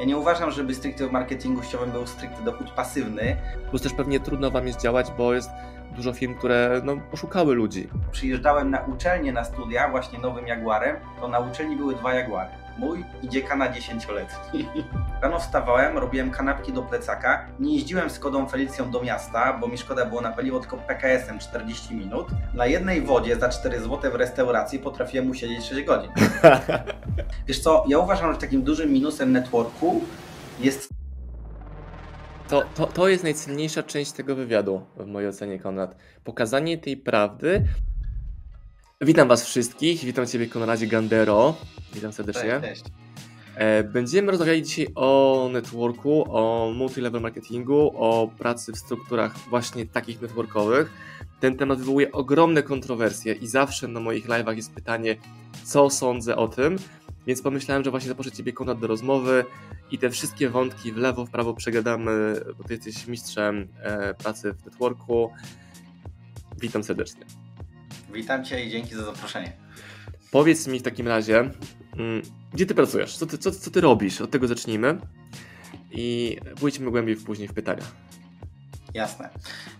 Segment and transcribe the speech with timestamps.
[0.00, 3.36] Ja nie uważam, żeby stricte w marketingu sieciowym był stricte dochód pasywny.
[3.70, 5.50] Plus też pewnie trudno Wam jest działać, bo jest
[5.96, 7.88] dużo firm, które no, oszukały ludzi.
[8.12, 12.50] Przyjeżdżałem na uczelnię na studia właśnie nowym Jaguarem, to na uczelni były dwa Jaguary.
[12.78, 14.68] Mój i dziekana dziesięcioletni.
[15.22, 17.46] Rano wstawałem, robiłem kanapki do plecaka.
[17.60, 21.38] Nie jeździłem z Kodą Felicją do miasta, bo mi szkoda było na paliwo, tylko PKS-em
[21.38, 22.26] 40 minut.
[22.54, 26.10] Na jednej wodzie za 4 zł w restauracji potrafiłem usiedzieć 6 godzin.
[27.48, 30.00] Wiesz co, ja uważam, że takim dużym minusem networku
[30.60, 30.94] jest
[32.48, 35.96] to, to, to jest najcenniejsza część tego wywiadu, w mojej ocenie, Konrad.
[36.24, 37.64] Pokazanie tej prawdy.
[39.00, 40.04] Witam Was wszystkich.
[40.04, 41.56] Witam Ciebie, Konradzie Gandero.
[41.94, 42.60] Witam serdecznie.
[42.60, 42.94] Cześć, cześć.
[43.54, 50.22] E, Będziemy rozmawiali dzisiaj o networku, o multilevel marketingu, o pracy w strukturach właśnie takich
[50.22, 50.90] networkowych.
[51.40, 55.16] Ten temat wywołuje ogromne kontrowersje i zawsze na moich live'ach jest pytanie,
[55.64, 56.76] co sądzę o tym.
[57.26, 59.44] Więc pomyślałem, że właśnie zaproszę Ciebie, Konrad, do rozmowy
[59.90, 64.52] i te wszystkie wątki w lewo, w prawo przegadamy, bo Ty jesteś mistrzem e, pracy
[64.52, 65.30] w networku.
[66.60, 67.43] Witam serdecznie.
[68.14, 69.52] Witam Cię i dzięki za zaproszenie.
[70.30, 71.38] Powiedz mi w takim razie,
[71.96, 73.16] mm, gdzie Ty pracujesz?
[73.16, 74.20] Co Ty, co, co ty robisz?
[74.20, 74.98] Od tego zacznijmy
[75.90, 77.82] i pójdźmy głębiej później w pytania.
[78.94, 79.28] Jasne.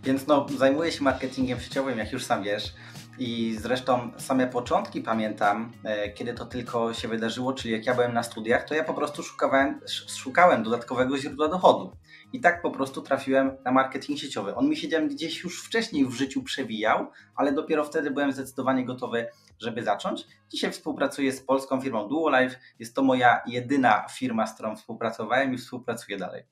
[0.05, 2.75] Więc no, zajmuję się marketingiem sieciowym, jak już sam wiesz.
[3.19, 8.15] I zresztą same początki pamiętam, e, kiedy to tylko się wydarzyło, czyli jak ja byłem
[8.15, 9.81] na studiach, to ja po prostu szukałem,
[10.19, 11.97] szukałem dodatkowego źródła dochodu.
[12.33, 14.55] I tak po prostu trafiłem na marketing sieciowy.
[14.55, 19.27] On mi się gdzieś już wcześniej w życiu przewijał, ale dopiero wtedy byłem zdecydowanie gotowy,
[19.59, 20.27] żeby zacząć.
[20.53, 22.57] Dzisiaj współpracuję z polską firmą Duolife.
[22.79, 26.43] Jest to moja jedyna firma, z którą współpracowałem i współpracuję dalej.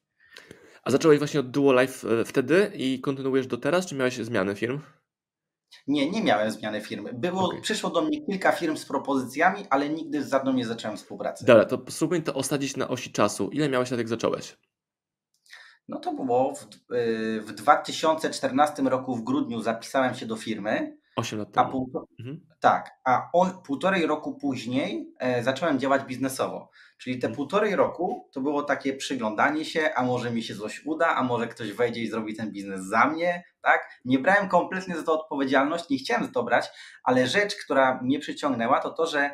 [0.84, 4.80] A zacząłeś właśnie od Duolife e, wtedy i kontynuujesz do teraz, czy miałeś zmiany firm?
[5.86, 7.12] Nie, nie miałem zmiany firmy.
[7.12, 7.60] Było, okay.
[7.60, 11.44] Przyszło do mnie kilka firm z propozycjami, ale nigdy z żadną nie zacząłem współpracy.
[11.44, 13.48] Dobra, to spróbuj to osadzić na osi czasu.
[13.48, 14.56] Ile miałeś lat, jak zacząłeś?
[15.88, 20.96] No to było w, y, w 2014 roku w grudniu zapisałem się do firmy.
[21.16, 21.66] 8 lat temu.
[21.66, 22.40] A pół, mhm.
[22.60, 26.70] Tak, a o, półtorej roku później e, zacząłem działać biznesowo.
[27.02, 31.06] Czyli te półtorej roku to było takie przyglądanie się, a może mi się coś uda,
[31.06, 34.00] a może ktoś wejdzie i zrobi ten biznes za mnie, tak?
[34.04, 36.70] Nie brałem kompletnie za to odpowiedzialność, nie chciałem za to brać,
[37.04, 39.30] ale rzecz, która mnie przyciągnęła, to to, że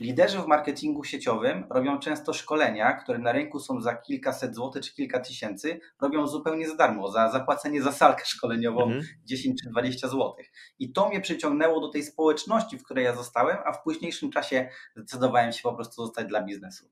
[0.00, 4.94] Liderzy w marketingu sieciowym robią często szkolenia, które na rynku są za kilkaset złotych czy
[4.94, 9.04] kilka tysięcy, robią zupełnie za darmo, za zapłacenie za salkę szkoleniową mhm.
[9.24, 10.50] 10 czy 20 złotych.
[10.78, 14.68] I to mnie przyciągnęło do tej społeczności, w której ja zostałem, a w późniejszym czasie
[14.96, 16.90] zdecydowałem się po prostu zostać dla biznesu.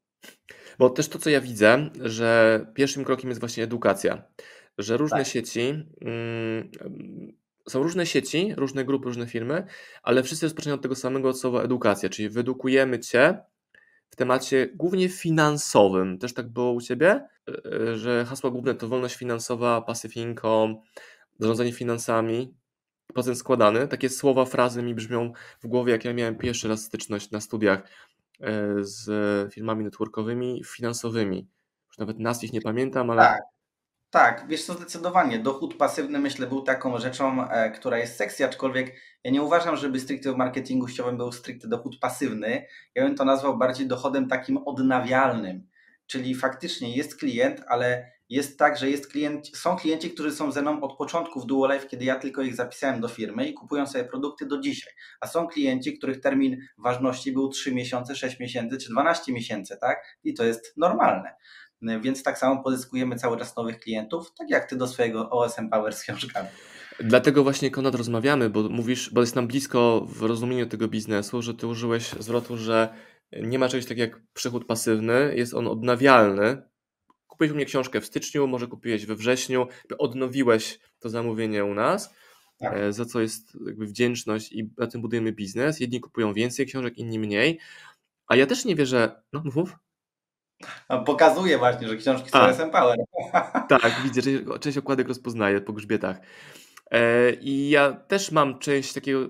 [0.78, 4.22] Bo też to, co ja widzę, że pierwszym krokiem jest właśnie edukacja,
[4.78, 5.26] że różne tak.
[5.26, 5.60] sieci.
[6.00, 6.70] Mm,
[7.68, 9.66] są różne sieci, różne grupy, różne firmy,
[10.02, 13.38] ale wszyscy rozpoczynają od tego samego słowa edukacja, czyli wyedukujemy Cię
[14.10, 16.18] w temacie głównie finansowym.
[16.18, 20.74] Też tak było u Ciebie, e, że hasła główne to wolność finansowa, passive income,
[21.38, 22.54] zarządzanie finansami,
[23.14, 23.88] procent składany.
[23.88, 27.82] Takie słowa, frazy mi brzmią w głowie, jak ja miałem pierwszy raz styczność na studiach
[28.40, 29.04] e, z
[29.54, 31.48] firmami networkowymi, finansowymi.
[31.88, 33.55] Już nawet nazw ich nie pamiętam, ale tak.
[34.10, 35.38] Tak, wiesz co, zdecydowanie.
[35.38, 38.94] Dochód pasywny myślę był taką rzeczą, e, która jest sexy, aczkolwiek
[39.24, 42.66] ja nie uważam, żeby stricte w marketingu sieciowym był stricte dochód pasywny.
[42.94, 45.68] Ja bym to nazwał bardziej dochodem takim odnawialnym.
[46.06, 50.62] Czyli faktycznie jest klient, ale jest tak, że jest klient, są klienci, którzy są ze
[50.62, 54.04] mną od początku w Duolife, kiedy ja tylko ich zapisałem do firmy i kupują sobie
[54.04, 54.92] produkty do dzisiaj.
[55.20, 60.18] A są klienci, których termin ważności był 3 miesiące, 6 miesięcy czy 12 miesięcy, tak?
[60.24, 61.34] I to jest normalne.
[61.82, 65.94] Więc tak samo pozyskujemy cały czas nowych klientów, tak jak ty do swojego OSM Power
[65.94, 66.48] z książkami.
[67.00, 71.54] Dlatego właśnie, Konrad, rozmawiamy, bo mówisz, bo jest nam blisko w rozumieniu tego biznesu, że
[71.54, 72.94] ty użyłeś zwrotu, że
[73.32, 76.62] nie ma czegoś takiego jak przychód pasywny, jest on odnawialny.
[77.26, 79.66] Kupiłeś u mnie książkę w styczniu, może kupiłeś we wrześniu,
[79.98, 82.14] odnowiłeś to zamówienie u nas,
[82.58, 82.74] tak.
[82.76, 85.80] E, za co jest jakby wdzięczność i na tym budujemy biznes.
[85.80, 87.58] Jedni kupują więcej książek, inni mniej.
[88.26, 89.76] A ja też nie wierzę, no mów.
[91.06, 92.98] Pokazuje właśnie, że książki są SM Power.
[93.68, 96.20] Tak, widzę, że część okładek rozpoznaję po grzbietach.
[96.90, 99.20] E, I ja też mam część takiego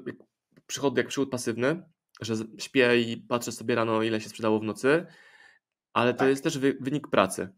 [0.66, 1.82] przychodu jak przychód pasywny,
[2.20, 5.06] że śpię i patrzę sobie rano, ile się sprzedało w nocy,
[5.92, 6.28] ale to tak.
[6.28, 7.48] jest też wynik pracy.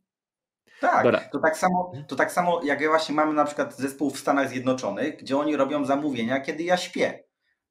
[0.81, 4.19] Tak, to tak, samo, to tak samo jak ja właśnie mamy na przykład zespół w
[4.19, 7.28] Stanach Zjednoczonych, gdzie oni robią zamówienia, kiedy ja śpię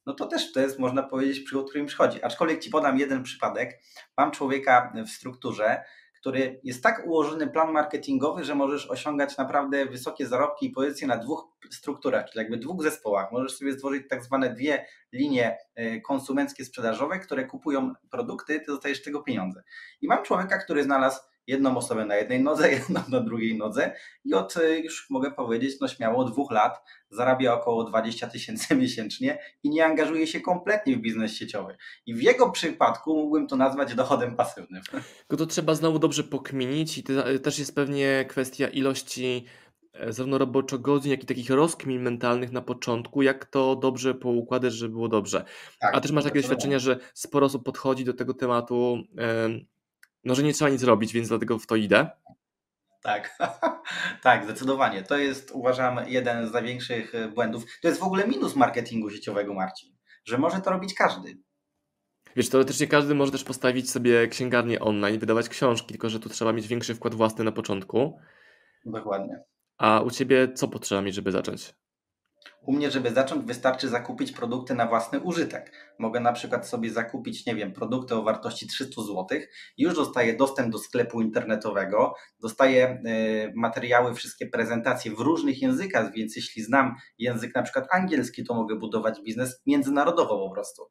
[0.08, 2.24] no to też to jest, można powiedzieć, przychód, który mi przychodzi.
[2.24, 3.80] Aczkolwiek Ci podam jeden przypadek.
[4.18, 5.84] Mam człowieka w strukturze,
[6.20, 11.18] który jest tak ułożony plan marketingowy, że możesz osiągać naprawdę wysokie zarobki i pozycje na
[11.18, 13.32] dwóch strukturach, czyli jakby dwóch zespołach.
[13.32, 19.02] Możesz sobie stworzyć tak zwane dwie linie e, konsumenckie, sprzedażowe, które kupują produkty, ty dostajesz
[19.02, 19.64] z tego pieniądze.
[20.02, 23.94] I mam człowieka, który znalazł jedną osobę na jednej nodze, jedną na drugiej nodze
[24.26, 29.40] i od, y, już mogę powiedzieć, no śmiało dwóch lat zarabia około 20 tysięcy miesięcznie
[29.64, 31.78] i nie angażuje się kompletnie w biznes sieciowy.
[32.06, 34.82] I w jego przypadku mógłbym to nazwać dochodem pasywnym.
[35.28, 37.14] Tylko to trzeba znowu dobrze pokminić i to
[37.44, 39.46] też jest pewnie kwestia ilości
[39.94, 44.74] e, zarówno roboczo godzin, jak i takich rozkmin mentalnych na początku, jak to dobrze poukładać,
[44.74, 45.46] żeby było dobrze.
[45.80, 48.98] Tak, A też masz takie doświadczenia, że sporo osób podchodzi do tego tematu,
[50.28, 52.10] no że nie trzeba nic robić, więc dlatego w to idę.
[53.02, 53.38] Tak,
[54.24, 55.04] tak, zdecydowanie.
[55.04, 57.64] To jest, uważam, jeden z największych e, błędów.
[57.82, 59.96] To jest w ogóle minus marketingu sieciowego, Marcin,
[60.26, 61.38] że może to robić każdy.
[62.36, 66.54] Wiesz, teoretycznie każdy może też postawić sobie księgarnię online, wydawać książki, tylko że tu trzeba
[66.54, 68.20] mieć większy wkład własny na początku.
[68.86, 69.44] Dokładnie.
[69.78, 71.74] A u ciebie co potrzeba mieć, żeby zacząć?
[72.68, 75.72] U mnie, żeby zacząć, wystarczy zakupić produkty na własny użytek.
[76.00, 79.26] Mogę na przykład sobie zakupić, nie wiem, produkty o wartości 300 zł
[79.78, 86.36] już dostaję dostęp do sklepu internetowego, dostaję y, materiały, wszystkie prezentacje w różnych językach, więc
[86.36, 90.84] jeśli znam język na przykład angielski, to mogę budować biznes międzynarodowo po prostu.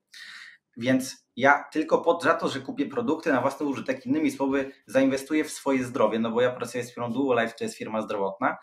[0.77, 5.45] Więc ja tylko pod za to, że kupię produkty na własny użytek, innymi słowy, zainwestuję
[5.45, 8.57] w swoje zdrowie, no bo ja pracuję z firmą Duo Life, to jest firma zdrowotna,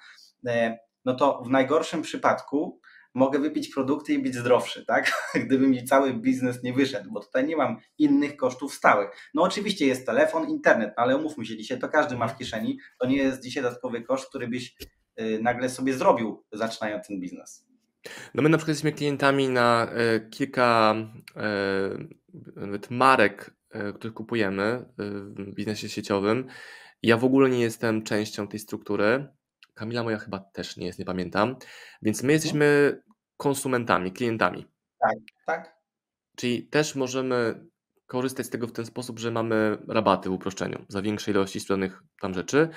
[0.47, 2.81] y, no to w najgorszym przypadku
[3.13, 5.11] mogę wypić produkty i być zdrowszy, tak?
[5.45, 9.09] Gdyby mi cały biznes nie wyszedł, bo tutaj nie mam innych kosztów stałych.
[9.33, 12.79] No oczywiście jest telefon, internet, no ale umówmy się, dzisiaj to każdy ma w kieszeni,
[12.99, 14.75] to nie jest dzisiaj dodatkowy koszt, który byś
[15.21, 17.65] y, nagle sobie zrobił, zaczynając ten biznes.
[18.33, 20.95] No my na przykład jesteśmy klientami na e, kilka
[21.35, 21.89] e,
[22.55, 23.55] nawet marek,
[23.95, 26.47] których kupujemy w biznesie sieciowym.
[27.03, 29.27] Ja w ogóle nie jestem częścią tej struktury.
[29.73, 31.55] Kamila moja chyba też nie jest, nie pamiętam.
[32.01, 32.97] Więc my jesteśmy
[33.37, 34.65] konsumentami, klientami.
[34.99, 35.75] Tak, tak.
[36.35, 37.65] Czyli też możemy
[38.05, 42.03] korzystać z tego w ten sposób, że mamy rabaty w uproszczeniu za większe ilości sprzedanych
[42.21, 42.69] tam rzeczy.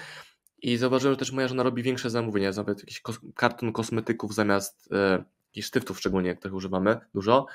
[0.62, 3.02] I zauważyłem, że też moja żona robi większe zamówienia, nawet jakiś
[3.34, 7.46] karton kosmetyków zamiast e, jakichś sztyftów szczególnie, jak tych używamy dużo.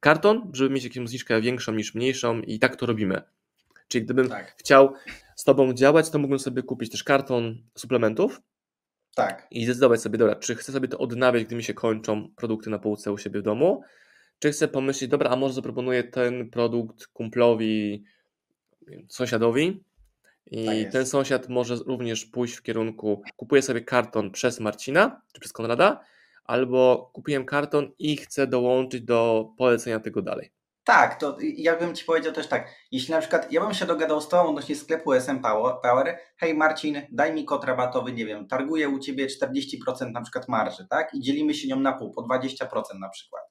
[0.00, 3.22] Karton, żeby mieć jakąś zniżkę większą niż mniejszą i tak to robimy.
[3.88, 4.56] Czyli gdybym tak.
[4.56, 4.94] chciał
[5.36, 8.40] z Tobą działać, to mógłbym sobie kupić też karton suplementów,
[9.14, 9.46] tak.
[9.50, 12.78] I zdecydować sobie, dobra, czy chcę sobie to odnawiać, gdy mi się kończą produkty na
[12.78, 13.82] półce u siebie w domu,
[14.38, 18.04] czy chcę pomyśleć, dobra, a może zaproponuję ten produkt kumplowi,
[19.08, 19.84] sąsiadowi
[20.46, 25.40] i tak ten sąsiad może również pójść w kierunku, kupuję sobie karton przez Marcina, czy
[25.40, 26.00] przez Konrada,
[26.44, 30.50] albo kupiłem karton i chcę dołączyć do polecenia tego dalej.
[30.88, 34.20] Tak, to ja bym Ci powiedział też tak, jeśli na przykład ja bym się dogadał
[34.20, 35.40] z Tobą odnośnie sklepu SM
[35.82, 40.48] Power, hej Marcin, daj mi kod rabatowy, nie wiem, targuję u Ciebie 40% na przykład
[40.48, 42.66] marży, tak, i dzielimy się nią na pół, po 20%
[43.00, 43.42] na przykład,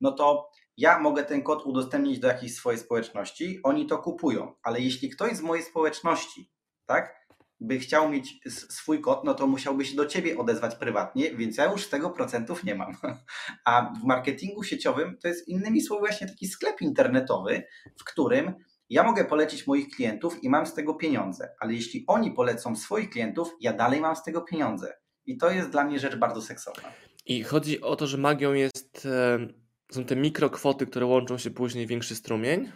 [0.00, 4.80] no to ja mogę ten kod udostępnić do jakiejś swojej społeczności, oni to kupują, ale
[4.80, 6.50] jeśli ktoś z mojej społeczności,
[6.86, 7.19] tak,
[7.60, 11.72] by chciał mieć swój kod, no to musiałby się do ciebie odezwać prywatnie, więc ja
[11.72, 12.96] już z tego procentów nie mam.
[13.64, 17.62] A w marketingu sieciowym to jest innymi słowy właśnie taki sklep internetowy,
[18.00, 18.54] w którym
[18.90, 23.10] ja mogę polecić moich klientów i mam z tego pieniądze, ale jeśli oni polecą swoich
[23.10, 24.92] klientów, ja dalej mam z tego pieniądze.
[25.26, 26.92] I to jest dla mnie rzecz bardzo seksowna.
[27.26, 29.38] I chodzi o to, że magią jest, e,
[29.92, 32.72] są te mikrokwoty, które łączą się później w większy strumień?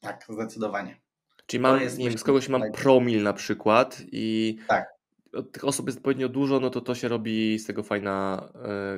[0.00, 1.03] Tak, zdecydowanie.
[1.46, 4.88] Czyli mam, jest, nie wiem, z kogoś mam promil na przykład i tak.
[5.32, 8.48] od tych osób jest odpowiednio dużo, no to to się robi z tego fajna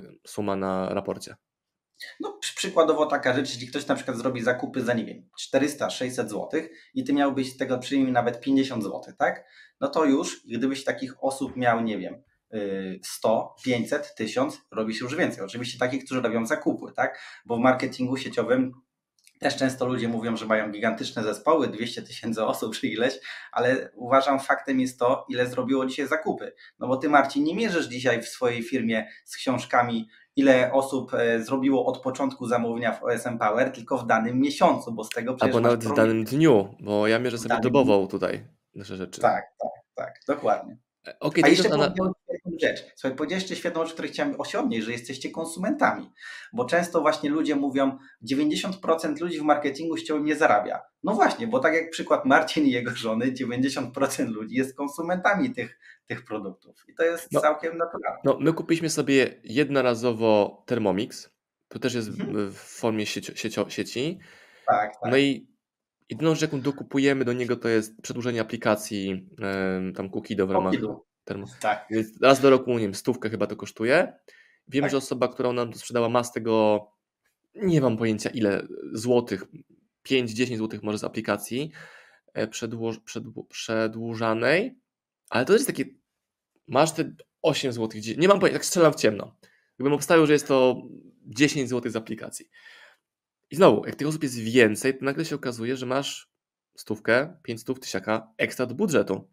[0.02, 1.36] y, suma na raporcie.
[2.20, 6.48] No przykładowo taka rzecz, jeśli ktoś na przykład zrobi zakupy za, nie wiem, 400-600 zł
[6.94, 9.44] i ty miałbyś z tego przyjmij nawet 50 zł, tak?
[9.80, 12.22] No to już, gdybyś takich osób miał, nie wiem,
[13.02, 15.44] 100, 500, 1000, robi się już więcej.
[15.44, 17.20] Oczywiście takich, którzy robią zakupy, tak?
[17.46, 18.72] Bo w marketingu sieciowym
[19.38, 23.20] też często ludzie mówią, że mają gigantyczne zespoły, 200 tysięcy osób czy ileś,
[23.52, 26.52] ale uważam faktem jest to, ile zrobiło dzisiaj zakupy.
[26.78, 31.42] No bo ty, Marcin, nie mierzysz dzisiaj w swojej firmie z książkami, ile osób e,
[31.42, 35.54] zrobiło od początku zamówienia w OSM Power, tylko w danym miesiącu, bo z tego przecież.
[35.54, 39.20] Albo nawet w danym dniu, bo ja mierzę sobie dobową tutaj nasze rzeczy.
[39.20, 40.78] Tak, tak, tak, dokładnie.
[41.20, 41.94] Okay, A jeszcze na...
[42.60, 42.84] rzecz.
[42.96, 46.10] Słuchaj, powiedziałeś jeszcze świetną rzecz, której chciałem osiągnąć, że jesteście konsumentami.
[46.52, 47.98] Bo często właśnie ludzie mówią,
[48.32, 50.80] 90% ludzi w marketingu chciałbym nie zarabia.
[51.02, 55.78] No właśnie, bo tak jak przykład Marcin i jego żony, 90% ludzi jest konsumentami tych,
[56.06, 56.84] tych produktów.
[56.88, 58.20] I to jest no, całkiem naturalne.
[58.24, 61.30] No, my kupiliśmy sobie jednorazowo Thermomix.
[61.68, 62.50] To też jest mhm.
[62.50, 63.32] w formie sieci.
[63.68, 64.18] sieci.
[64.66, 65.10] Tak, tak.
[65.10, 65.56] No i
[66.10, 69.28] Jedyną rzecz, jaką dokupujemy do niego, to jest przedłużenie aplikacji
[69.96, 70.74] tam Cookido w ramach
[71.26, 71.46] termo.
[71.60, 71.86] Tak.
[71.90, 74.12] Więc raz do roku, nie wiem, stówkę chyba to kosztuje.
[74.68, 74.90] Wiem, tak.
[74.90, 76.86] że osoba, która nam to sprzedała, ma z tego,
[77.54, 79.44] nie mam pojęcia ile złotych,
[80.08, 81.70] 5-10 złotych może z aplikacji.
[82.34, 84.78] e, przedłuż, przedłu- przedłużanej,
[85.30, 85.84] ale to jest takie,
[86.68, 89.36] masz te 8 zł, nie mam pojęcia, tak strzelam w ciemno.
[89.76, 90.82] Gdybym obstawił, że jest to
[91.26, 92.50] 10 zł z aplikacji.
[93.50, 96.30] I znowu, jak tych osób jest więcej, to nagle się okazuje, że masz
[96.76, 99.28] stówkę, 5 stów, tysiaka ekstra do budżetu.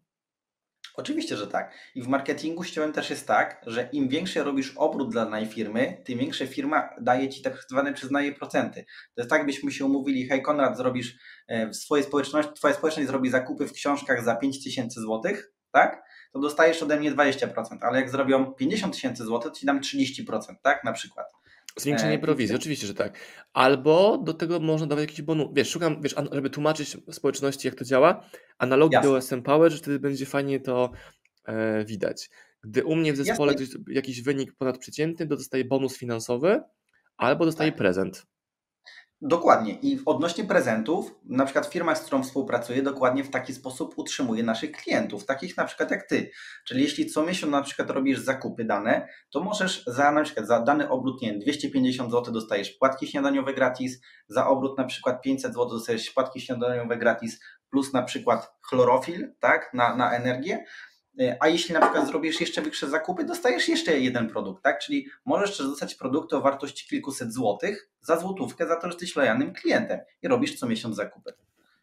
[0.96, 1.74] Oczywiście, że tak.
[1.94, 6.02] I w marketingu ściąłem też jest tak, że im większy robisz obrót dla danej firmy,
[6.04, 8.84] tym większa firma daje ci tak zwane przyznaje procenty.
[9.14, 11.16] To jest tak, byśmy się umówili, hej Konrad, zrobisz
[11.48, 16.02] e, w swojej społeczności, twoja społeczność zrobi zakupy w książkach za 5000 złotych, tak?
[16.32, 17.48] To dostajesz ode mnie 20%,
[17.80, 20.84] ale jak zrobią 50 tysięcy złotych, to ci dam 30%, tak?
[20.84, 21.26] Na przykład.
[21.78, 23.18] Zwiększenie E, prowizji, oczywiście, że tak.
[23.52, 25.48] Albo do tego można dawać jakiś bonus.
[25.52, 28.24] Wiesz, szukam, wiesz, żeby tłumaczyć społeczności, jak to działa,
[28.58, 29.10] analogii Jasne.
[29.10, 30.90] do OSM Power, że wtedy będzie fajnie to
[31.44, 32.30] e, widać.
[32.62, 33.78] Gdy u mnie w zespole Jasne.
[33.88, 36.60] jakiś wynik ponadprzeciętny, to dostaje bonus finansowy
[37.16, 37.78] albo dostaje Tak.
[37.78, 38.26] prezent.
[39.20, 39.78] Dokładnie.
[39.82, 44.72] I odnośnie prezentów, na przykład firma, z którą współpracuję, dokładnie w taki sposób utrzymuje naszych
[44.72, 46.30] klientów, takich na przykład jak ty.
[46.66, 50.60] Czyli jeśli co miesiąc na przykład robisz zakupy dane, to możesz za na przykład za
[50.60, 55.54] dany obrót, nie wiem, 250 zł dostajesz płatki śniadaniowe gratis, za obrót na przykład 500
[55.54, 57.40] zł dostajesz płatki śniadaniowe gratis,
[57.70, 60.64] plus na przykład chlorofil, tak, na, na energię.
[61.20, 64.78] Y, A jeśli na przykład zrobisz jeszcze większe zakupy, dostajesz jeszcze jeden produkt, tak?
[64.78, 69.16] Czyli możesz też dostać produkty o wartości kilkuset złotych za złotówkę za to, że jesteś
[69.16, 71.32] lojalnym klientem i robisz co miesiąc zakupy.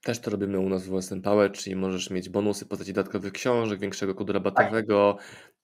[0.03, 3.33] Też to robimy u nas w OSM Power, czyli możesz mieć bonusy w postaci dodatkowych
[3.33, 5.17] książek, większego kodu rabatowego,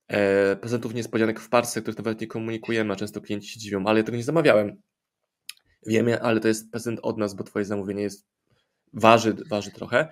[0.07, 3.99] e, prezentów niespodzianek w parce, których nawet nie komunikujemy, a często klienci się dziwią, ale
[3.99, 4.81] ja tego nie zamawiałem.
[5.87, 8.27] Wiemy, ale to jest prezent od nas, bo twoje zamówienie jest
[8.93, 10.07] waży, waży trochę.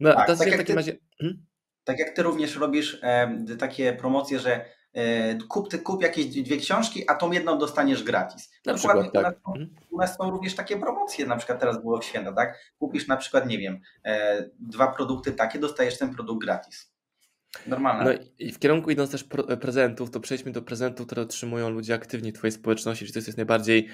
[0.00, 0.96] No, Tak, teraz tak w takim razie...
[1.20, 1.46] Hmm?
[1.86, 4.64] Tak jak ty również robisz e, takie promocje, że
[4.94, 8.50] e, kup, ty, kup jakieś dwie książki, a tą jedną dostaniesz gratis.
[8.66, 9.24] Na przykład, tak.
[9.24, 12.32] U nas, są- u nas są również takie promocje, na przykład teraz było w święta,
[12.32, 12.58] tak?
[12.78, 16.92] Kupisz na przykład, nie wiem, e, dwa produkty takie, dostajesz ten produkt gratis.
[17.66, 18.04] Normalne.
[18.04, 19.24] No i- w kierunku idąc też
[19.60, 23.36] prezentów, to przejdźmy do prezentów, które otrzymują ludzie aktywni w Twojej społeczności, czyli to jest
[23.36, 23.88] najbardziej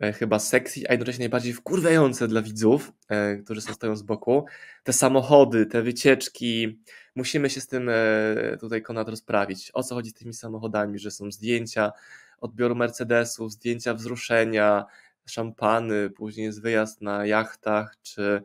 [0.00, 4.44] e, chyba sexy, a jednocześnie najbardziej wkurwiające dla widzów, e, którzy są stoją z boku.
[4.84, 6.80] Te samochody, te wycieczki,
[7.14, 9.70] musimy się z tym e, tutaj Konrad rozprawić.
[9.74, 11.92] O co chodzi z tymi samochodami, że są zdjęcia
[12.40, 14.84] odbioru Mercedesów, zdjęcia wzruszenia,
[15.26, 18.42] szampany, później jest wyjazd na jachtach, czy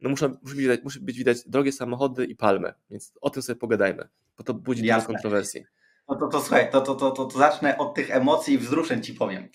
[0.00, 3.56] no muszą, musi, być widać, być widać drogie samochody i palmy, więc o tym sobie
[3.56, 4.08] pogadajmy,
[4.38, 5.14] bo to budzi dużo Jasne.
[5.14, 5.64] kontrowersji.
[6.08, 9.02] No to, to słuchaj, to, to, to, to, to zacznę od tych emocji i wzruszeń
[9.02, 9.48] ci powiem.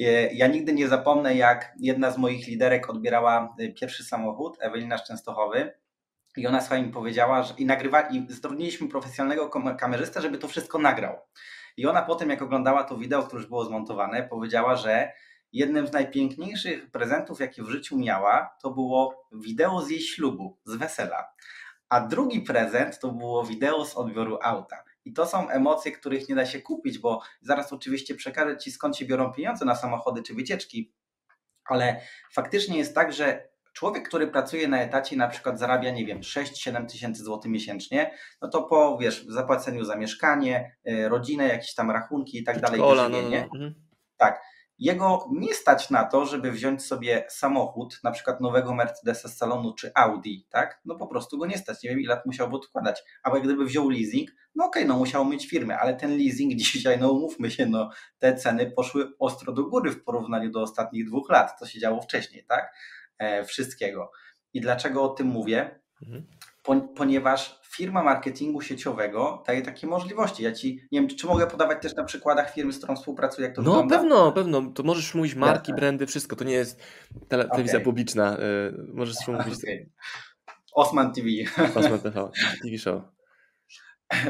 [0.00, 4.98] E, Ja nigdy nie zapomnę, jak jedna z moich liderek odbierała e, pierwszy samochód, Ewelina
[4.98, 5.72] z Częstochowy,
[6.38, 10.78] i ona słuchaj mi powiedziała, że i nagrywa, i zatrudniliśmy profesjonalnego kamerzystę, żeby to wszystko
[10.78, 11.18] nagrał.
[11.76, 15.12] I ona potem, jak oglądała to wideo, które już było zmontowane, powiedziała, że
[15.52, 20.74] jednym z najpiękniejszych prezentów, jakie w życiu miała, to było wideo z jej ślubu, z
[20.74, 21.28] wesela.
[21.88, 24.84] A drugi prezent to było wideo z odbioru auta.
[25.04, 28.96] I to są emocje, których nie da się kupić, bo zaraz oczywiście przekażę Ci skąd
[28.96, 30.92] się biorą pieniądze na samochody czy wycieczki,
[31.64, 32.00] ale
[32.32, 36.86] faktycznie jest tak, że człowiek, który pracuje na etacie na przykład zarabia, nie wiem, 6-7
[36.86, 38.10] tysięcy złotych miesięcznie,
[38.42, 42.80] no to po, wiesz, zapłaceniu za mieszkanie, y, rodzinę, jakieś tam rachunki i tak dalej,
[42.80, 43.36] Kola, no, no, no.
[43.36, 43.74] mhm.
[44.78, 49.74] jego nie stać na to, żeby wziąć sobie samochód, na przykład nowego Mercedesa z salonu
[49.74, 50.80] czy Audi, tak?
[50.84, 51.82] No po prostu go nie stać.
[51.82, 53.02] Nie wiem, ile lat musiałby odkładać.
[53.22, 56.98] A jak gdyby wziął leasing, no okej, no musiał mieć firmę, ale ten leasing dzisiaj,
[57.00, 61.30] no umówmy się, no te ceny poszły ostro do góry w porównaniu do ostatnich dwóch
[61.30, 62.74] lat, co się działo wcześniej, tak?
[63.18, 64.10] E, wszystkiego.
[64.54, 65.80] I dlaczego o tym mówię?
[66.02, 66.26] Mhm.
[66.62, 70.42] Po, ponieważ firma marketingu sieciowego daje takie możliwości.
[70.42, 73.56] Ja ci, nie wiem, czy, mogę podawać też na przykładach firmy, z którą współpracuję, jak
[73.56, 73.98] to No wygląda?
[73.98, 75.80] pewno, pewno, to możesz mówić marki, Jasne.
[75.80, 76.82] brandy, wszystko, to nie jest
[77.28, 79.54] tele, telewizja publiczna, y, możesz mówić.
[80.72, 81.28] Osman TV.
[81.74, 82.30] Osman TV,
[82.62, 83.02] TV show.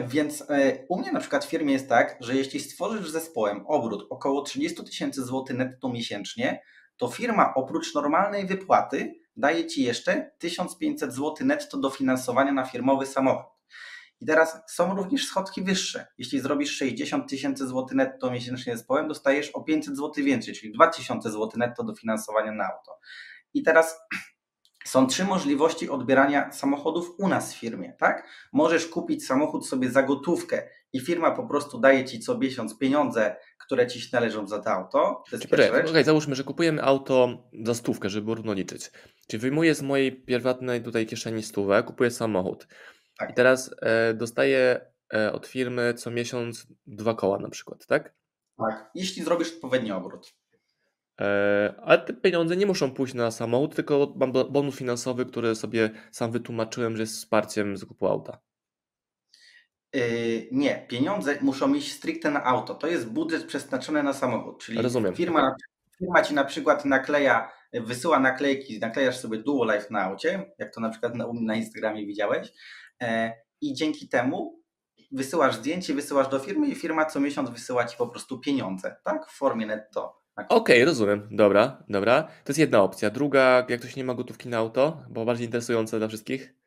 [0.08, 4.06] Więc e, u mnie na przykład w firmie jest tak, że jeśli stworzysz zespołem obrót
[4.10, 6.60] około 30 tysięcy złotych netto miesięcznie,
[6.98, 13.58] to firma oprócz normalnej wypłaty daje Ci jeszcze 1500 zł netto dofinansowania na firmowy samochód.
[14.20, 16.06] I teraz są również schodki wyższe.
[16.18, 21.30] Jeśli zrobisz 60 tysięcy złotych netto miesięcznie zespołem, dostajesz o 500 zł więcej, czyli 2000
[21.30, 22.98] zł netto dofinansowania na auto.
[23.54, 24.00] I teraz
[24.88, 28.28] są trzy możliwości odbierania samochodów u nas w firmie, tak?
[28.52, 33.36] Możesz kupić samochód sobie za gotówkę i firma po prostu daje ci co miesiąc pieniądze,
[33.58, 35.22] które ci się należą za to auto.
[35.30, 35.52] To jest
[35.90, 38.90] okej, załóżmy, że kupujemy auto za stówkę, żeby równo liczyć.
[39.26, 42.66] Czyli wyjmuję z mojej pierwotnej tutaj kieszeni stówę, kupuję samochód.
[43.18, 43.30] Tak.
[43.30, 44.80] I teraz e, dostaję
[45.14, 48.14] e, od firmy co miesiąc dwa koła na przykład, tak?
[48.58, 48.90] Tak.
[48.94, 50.34] Jeśli zrobisz odpowiedni obrót.
[51.20, 55.90] E, ale te pieniądze nie muszą pójść na samochód, tylko mam bonus finansowy, który sobie
[56.10, 58.38] sam wytłumaczyłem, że jest wsparciem zakupu auta.
[59.94, 62.74] Yy, nie, pieniądze muszą iść stricte na auto.
[62.74, 64.64] To jest budżet przeznaczony na samochód.
[64.64, 65.14] Czyli Rozumiem.
[65.14, 65.54] Firma,
[65.98, 70.80] firma ci na przykład nakleja, wysyła naklejki, naklejasz sobie Duo Life na aucie, jak to
[70.80, 72.52] na przykład na, na Instagramie widziałeś,
[73.02, 74.62] e, i dzięki temu
[75.12, 79.26] wysyłasz zdjęcie, wysyłasz do firmy i firma co miesiąc wysyła ci po prostu pieniądze, tak?
[79.26, 80.22] W formie netto.
[80.38, 81.28] Okej, okay, rozumiem.
[81.30, 82.22] Dobra, dobra.
[82.22, 83.10] To jest jedna opcja.
[83.10, 86.58] Druga, jak ktoś nie ma gotówki na auto, bo bardziej interesujące dla wszystkich.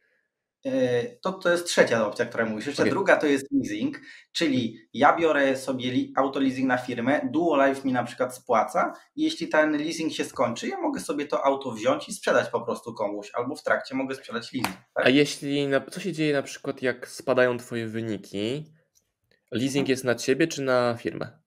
[0.66, 2.68] E, to, to jest trzecia opcja, która mówisz.
[2.68, 2.92] Jeszcze okay.
[2.92, 4.02] druga to jest leasing,
[4.32, 9.24] czyli ja biorę sobie auto leasing na firmę, Duo Life mi na przykład spłaca i
[9.24, 12.94] jeśli ten leasing się skończy, ja mogę sobie to auto wziąć i sprzedać po prostu
[12.94, 14.78] komuś, albo w trakcie mogę sprzedać leasing.
[14.94, 15.06] Tak?
[15.06, 18.74] A jeśli, co się dzieje na przykład jak spadają Twoje wyniki,
[19.52, 21.41] leasing jest na Ciebie czy na firmę?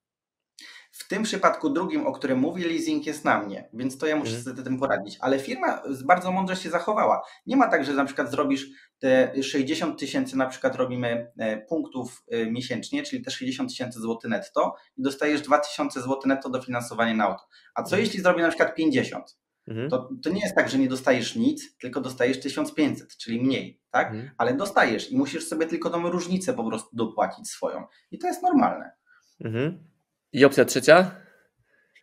[0.97, 4.31] W tym przypadku drugim, o którym mówię, leasing jest na mnie, więc to ja muszę
[4.31, 4.43] mm.
[4.43, 5.17] sobie z tym poradzić.
[5.21, 7.21] Ale firma bardzo mądrze się zachowała.
[7.45, 8.67] Nie ma tak, że na przykład zrobisz
[8.99, 14.29] te 60 tysięcy, na przykład robimy e, punktów e, miesięcznie, czyli te 60 tysięcy złotych
[14.29, 17.43] netto i dostajesz 2000 zł netto dofinansowanie na auto.
[17.75, 18.05] A co mm.
[18.05, 19.37] jeśli zrobię na przykład 50?
[19.67, 19.89] Mhm.
[19.89, 24.07] To, to nie jest tak, że nie dostajesz nic, tylko dostajesz 1500, czyli mniej, tak?
[24.07, 24.31] Mhm.
[24.37, 27.83] Ale dostajesz i musisz sobie tylko tą różnicę po prostu dopłacić swoją.
[28.11, 28.91] I to jest normalne.
[29.39, 29.94] Mhm.
[30.35, 31.11] I opcja trzecia?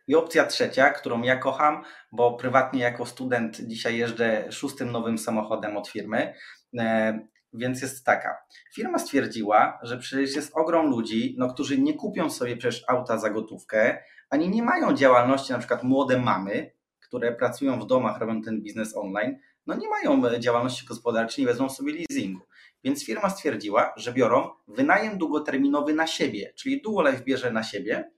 [0.09, 5.77] I opcja trzecia, którą ja kocham, bo prywatnie jako student dzisiaj jeżdżę szóstym nowym samochodem
[5.77, 6.35] od firmy,
[6.79, 7.19] e,
[7.53, 8.37] więc jest taka.
[8.75, 13.31] Firma stwierdziła, że przecież jest ogrom ludzi, no, którzy nie kupią sobie przecież auta za
[13.31, 13.99] gotówkę,
[14.31, 18.97] ani nie mają działalności, na przykład młode mamy, które pracują w domach, robią ten biznes
[18.97, 22.47] online, no nie mają działalności gospodarczej, nie wezmą sobie leasingu.
[22.85, 28.11] Więc firma stwierdziła, że biorą wynajem długoterminowy na siebie, czyli Duolife bierze na siebie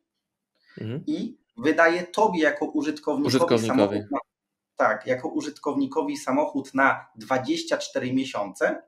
[0.81, 1.05] mhm.
[1.07, 3.79] i wydaje tobie jako użytkownikowi, użytkownikowi.
[3.79, 4.19] samochód na,
[4.77, 8.83] tak, jako użytkownikowi samochód na 24 miesiące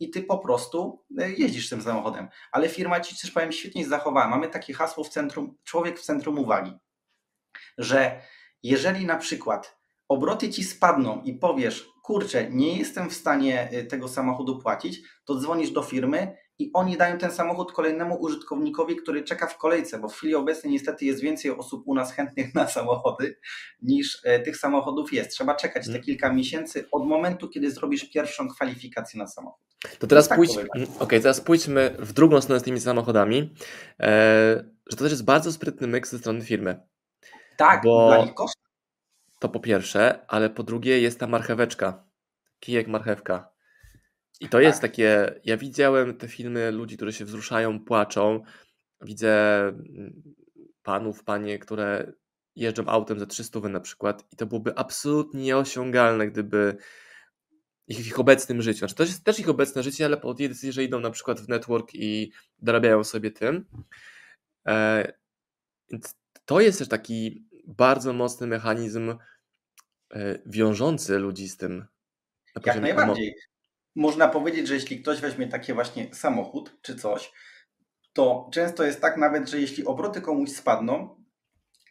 [0.00, 2.28] i ty po prostu e, jeździsz tym samochodem.
[2.52, 4.28] Ale firma ci też powiem świetnie zachowała.
[4.28, 6.72] Mamy takie hasło w centrum, człowiek w centrum uwagi,
[7.78, 8.20] że
[8.62, 9.78] jeżeli na przykład
[10.08, 15.34] obroty ci spadną i powiesz, kurczę, nie jestem w stanie e, tego samochodu płacić, to
[15.34, 20.08] dzwonisz do firmy i oni dają ten samochód kolejnemu użytkownikowi, który czeka w kolejce, bo
[20.08, 23.38] w chwili obecnej niestety jest więcej osób u nas chętnych na samochody
[23.82, 25.30] niż e, tych samochodów jest.
[25.30, 26.02] Trzeba czekać te mm.
[26.02, 29.64] kilka miesięcy od momentu, kiedy zrobisz pierwszą kwalifikację na samochód.
[29.98, 33.54] To teraz, tak pójdź, mm, okay, teraz pójdźmy w drugą stronę z tymi samochodami,
[34.00, 36.80] e, że to też jest bardzo sprytny myk ze strony firmy.
[37.56, 38.54] Tak, bo dla nich koszt.
[39.38, 42.04] To po pierwsze, ale po drugie jest ta marcheweczka,
[42.60, 43.53] kijek marchewka.
[44.44, 44.90] I to jest tak.
[44.90, 48.42] takie, ja widziałem te filmy ludzi, którzy się wzruszają, płaczą.
[49.00, 50.22] Widzę mm,
[50.82, 52.12] panów, panie, które
[52.56, 56.76] jeżdżą autem za 300 na przykład i to byłoby absolutnie nieosiągalne, gdyby
[57.86, 58.78] ich ich obecnym życiu.
[58.78, 61.40] Znaczy, to jest też ich obecne życie, ale po tej decyzji, że idą na przykład
[61.40, 63.66] w network i dorabiają sobie tym.
[64.66, 65.12] E,
[65.90, 69.14] więc to jest też taki bardzo mocny mechanizm
[70.14, 71.86] e, wiążący ludzi z tym.
[72.66, 73.34] Jak najbardziej
[73.94, 77.32] można powiedzieć, że jeśli ktoś weźmie taki właśnie samochód czy coś,
[78.12, 81.24] to często jest tak nawet, że jeśli obroty komuś spadną,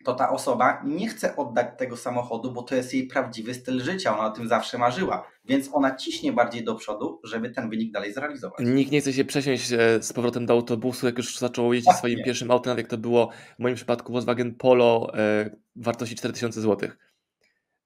[0.04, 4.18] to ta osoba nie chce oddać tego samochodu, bo to jest jej prawdziwy styl życia,
[4.18, 8.14] ona o tym zawsze marzyła, więc ona ciśnie bardziej do przodu, żeby ten wynik dalej
[8.14, 8.60] zrealizować.
[8.60, 12.20] Nikt nie chce się przesiąść e, z powrotem do autobusu, jak już zaczął jeździć swoim
[12.26, 16.90] pierwszym autem, jak to było w moim przypadku Volkswagen Polo e, wartości 4000 zł.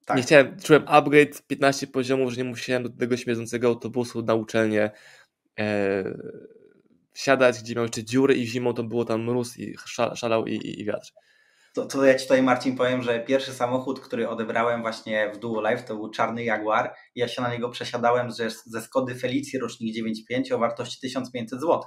[0.08, 0.18] Tak.
[0.18, 4.92] Nie chciałem, czułem upgrade 15 poziomów, że nie musiałem do tego śmierdzącego autobusu na uczelnię
[5.60, 6.04] e,
[7.14, 9.76] wsiadać, gdzie miał jeszcze dziury i zimą to było tam mróz i
[10.16, 11.12] szalał i, i, i wiatr.
[11.74, 15.70] To, to ja Ci tutaj Marcin powiem, że pierwszy samochód, który odebrałem właśnie w Duo
[15.70, 19.96] Life to był czarny Jaguar ja się na niego przesiadałem ze, ze Skody Felicji rocznik
[20.32, 21.82] 9.5 o wartości 1500 zł.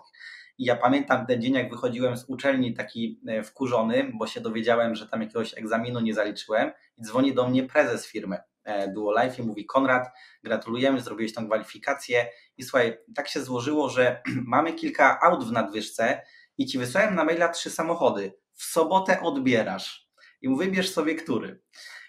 [0.59, 4.95] I ja pamiętam ten dzień, jak wychodziłem z uczelni taki e, wkurzony, bo się dowiedziałem,
[4.95, 9.43] że tam jakiegoś egzaminu nie zaliczyłem i dzwoni do mnie prezes firmy e, Duo Life
[9.43, 10.09] i mówi Konrad,
[10.45, 16.23] gratulujemy, zrobiłeś tą kwalifikację i słuchaj, tak się złożyło, że mamy kilka aut w nadwyżce
[16.59, 18.33] i Ci wysłałem na maila trzy samochody.
[18.55, 20.11] W sobotę odbierasz
[20.43, 21.63] i wybierz sobie który.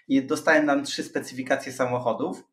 [0.08, 2.44] I dostałem nam trzy specyfikacje samochodów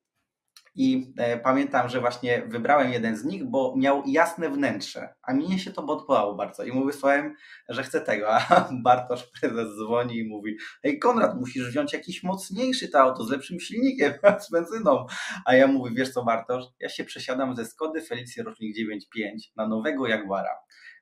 [0.76, 5.60] i e, pamiętam, że właśnie wybrałem jeden z nich, bo miał jasne wnętrze, a mnie
[5.60, 6.64] się to podobało bardzo.
[6.64, 7.36] I mu wysłałem,
[7.70, 8.36] że chcę tego.
[8.36, 13.32] A Bartosz prezes dzwoni i mówi: Ej, Konrad, musisz wziąć jakiś mocniejszy to auto z
[13.32, 14.14] lepszym silnikiem,
[14.48, 15.06] z benzyną.
[15.46, 19.22] A ja mówię: Wiesz co, Bartosz, ja się przesiadam ze Skody Felicji rocznik 9.5
[19.56, 20.52] na nowego Jaguara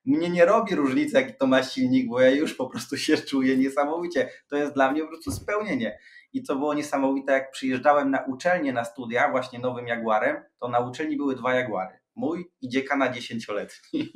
[0.07, 3.57] mnie nie robi różnicy, jaki to ma silnik, bo ja już po prostu się czuję
[3.57, 4.29] niesamowicie.
[4.47, 5.99] To jest dla mnie po prostu spełnienie.
[6.33, 10.79] I co było niesamowite, jak przyjeżdżałem na uczelnię na studia, właśnie nowym Jaguarem, to na
[10.79, 11.99] uczelni były dwa Jaguary.
[12.15, 14.11] Mój i dziekana dziesięcioletni.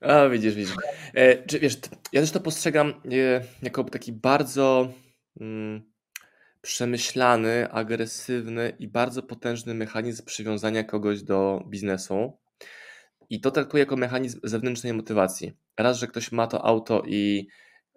[0.00, 0.76] A, widzisz, widzisz.
[1.14, 1.76] E, czy, wiesz,
[2.12, 2.94] ja też to postrzegam e,
[3.62, 4.88] jako taki bardzo
[5.40, 5.92] mm,
[6.60, 12.38] przemyślany, agresywny i bardzo potężny mechanizm przywiązania kogoś do biznesu.
[13.30, 15.52] I to traktuję jako mechanizm zewnętrznej motywacji.
[15.78, 17.48] Raz, że ktoś ma to auto i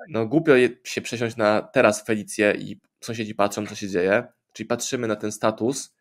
[0.09, 5.07] no głupio się przesiąść na teraz Felicję i sąsiedzi patrzą, co się dzieje, czyli patrzymy
[5.07, 5.95] na ten status,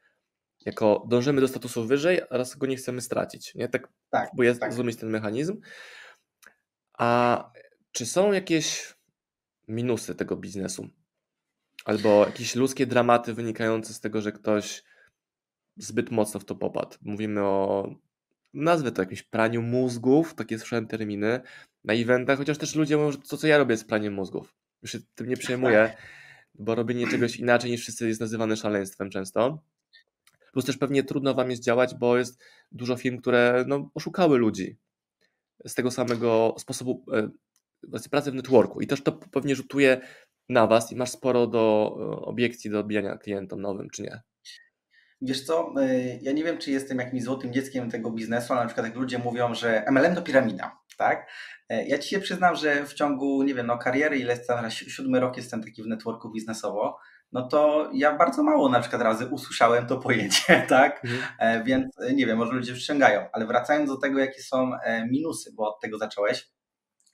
[0.67, 3.55] jako dążymy do statusu wyżej, a raz go nie chcemy stracić.
[3.55, 3.69] Nie?
[3.69, 4.73] Tak, tak jest tak.
[4.73, 5.61] zrozumieć ten mechanizm.
[6.99, 7.53] A
[7.93, 8.95] czy są jakieś
[9.69, 10.89] minusy tego biznesu?
[11.85, 14.83] Albo jakieś ludzkie dramaty wynikające z tego, że ktoś
[15.77, 16.97] zbyt mocno w to popadł.
[17.03, 17.95] Mówimy o,
[18.55, 21.41] nazwę to jakimś praniu mózgów, takie słyszałem terminy,
[21.85, 24.55] na eventach, chociaż też ludzie mówią, że to, co ja robię, jest praniem mózgów.
[24.83, 25.97] Już się tym nie przejmuję,
[26.55, 29.63] bo robienie czegoś inaczej niż wszyscy jest nazywane szaleństwem często.
[30.53, 34.77] Plus też pewnie trudno wam jest działać, bo jest dużo firm, które no, oszukały ludzi
[35.67, 38.81] z tego samego sposobu e, pracy w networku.
[38.81, 40.01] I też to pewnie rzutuje
[40.49, 44.21] na was i masz sporo do e, obiekcji do odbijania klientom nowym, czy nie?
[45.23, 48.67] Wiesz co, e, ja nie wiem, czy jestem jakimś złotym dzieckiem tego biznesu, ale na
[48.67, 51.31] przykład jak ludzie mówią, że MLM to piramida, tak?
[51.87, 55.21] Ja ci się przyznam, że w ciągu, nie wiem, no kariery, ile jest teraz, siódmy
[55.21, 56.99] rok jestem taki w networku biznesowo,
[57.33, 61.05] no to ja bardzo mało na przykład razy usłyszałem to pojęcie, tak?
[61.05, 61.23] Mhm.
[61.39, 65.07] E, więc e, nie wiem, może ludzie wstrzągają, ale wracając do tego, jakie są e,
[65.07, 66.49] minusy, bo od tego zacząłeś,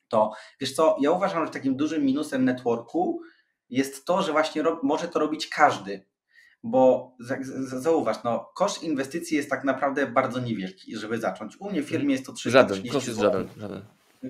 [0.08, 3.20] to wiesz co, ja uważam, że takim dużym minusem networku
[3.68, 6.06] jest to, że właśnie może to robić każdy,
[6.62, 7.14] bo
[7.62, 11.56] zauważ, no, koszt inwestycji jest tak naprawdę bardzo niewielki, żeby zacząć.
[11.60, 13.82] U mnie w firmie jest to 330 Żaden, koszt jest żaden, żaden.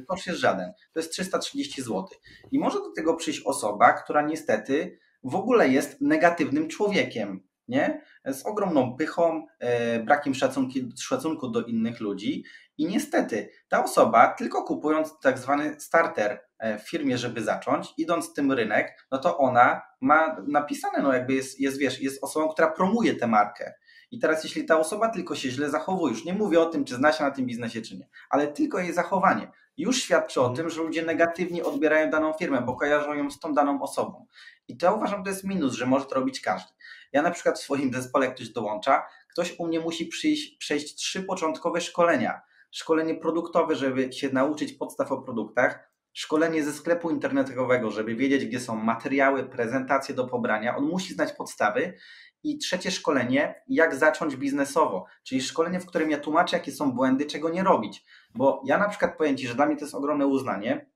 [0.08, 0.72] Koszt jest żaden.
[0.92, 2.06] To jest 330 zł.
[2.52, 8.02] I może do tego przyjść osoba, która niestety w ogóle jest negatywnym człowiekiem, nie?
[8.24, 12.44] Z ogromną pychą, e, brakiem szacunku, szacunku do innych ludzi.
[12.78, 16.40] I niestety ta osoba, tylko kupując tak zwany starter
[16.84, 21.78] firmie, żeby zacząć, idąc tym rynek, no to ona ma napisane, no jakby jest, jest,
[21.78, 23.74] wiesz, jest osobą, która promuje tę markę.
[24.10, 26.94] I teraz, jeśli ta osoba tylko się źle zachowuje, już nie mówię o tym, czy
[26.94, 30.56] zna się na tym biznesie, czy nie, ale tylko jej zachowanie już świadczy o mhm.
[30.56, 34.26] tym, że ludzie negatywnie odbierają daną firmę, bo kojarzą ją z tą daną osobą.
[34.68, 36.72] I to uważam, to jest minus, że może to robić każdy.
[37.12, 41.22] Ja na przykład w swoim zespole, ktoś dołącza, ktoś u mnie musi przyjść, przejść trzy
[41.22, 42.40] początkowe szkolenia.
[42.70, 48.60] Szkolenie produktowe, żeby się nauczyć podstaw o produktach, szkolenie ze sklepu internetowego, żeby wiedzieć, gdzie
[48.60, 50.76] są materiały, prezentacje do pobrania.
[50.76, 51.94] On musi znać podstawy.
[52.42, 57.26] I trzecie szkolenie, jak zacząć biznesowo, czyli szkolenie, w którym ja tłumaczę, jakie są błędy,
[57.26, 58.04] czego nie robić.
[58.34, 60.86] Bo ja na przykład powiem Ci, że dla mnie to jest ogromne uznanie,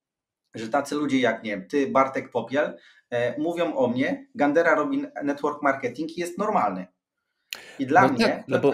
[0.55, 2.79] że tacy ludzie jak nie ty, Bartek Popiel,
[3.11, 6.87] e, mówią o mnie, Gandera robi network marketing i jest normalny.
[7.79, 8.73] I dla no mnie tak, no bo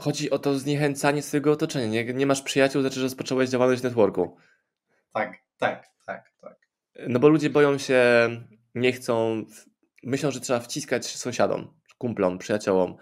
[0.00, 1.86] chodzi o to zniechęcanie swojego otoczenia.
[1.86, 4.36] Nie, nie masz przyjaciół, znaczy, że rozpocząłeś działalność networku.
[5.16, 6.56] Tak, tak, tak, tak.
[7.08, 8.00] No bo ludzie boją się,
[8.74, 9.44] nie chcą,
[10.02, 12.96] myślą, że trzeba wciskać sąsiadom, kumplom, przyjaciołom.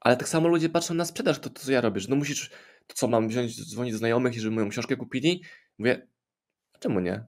[0.00, 2.50] Ale tak samo ludzie patrzą na sprzedaż, to, to co ja robię, że no musisz,
[2.86, 5.42] to co mam wziąć, dzwonić do znajomych i żeby moją książkę kupili?
[5.78, 6.06] Mówię,
[6.80, 7.24] czemu nie?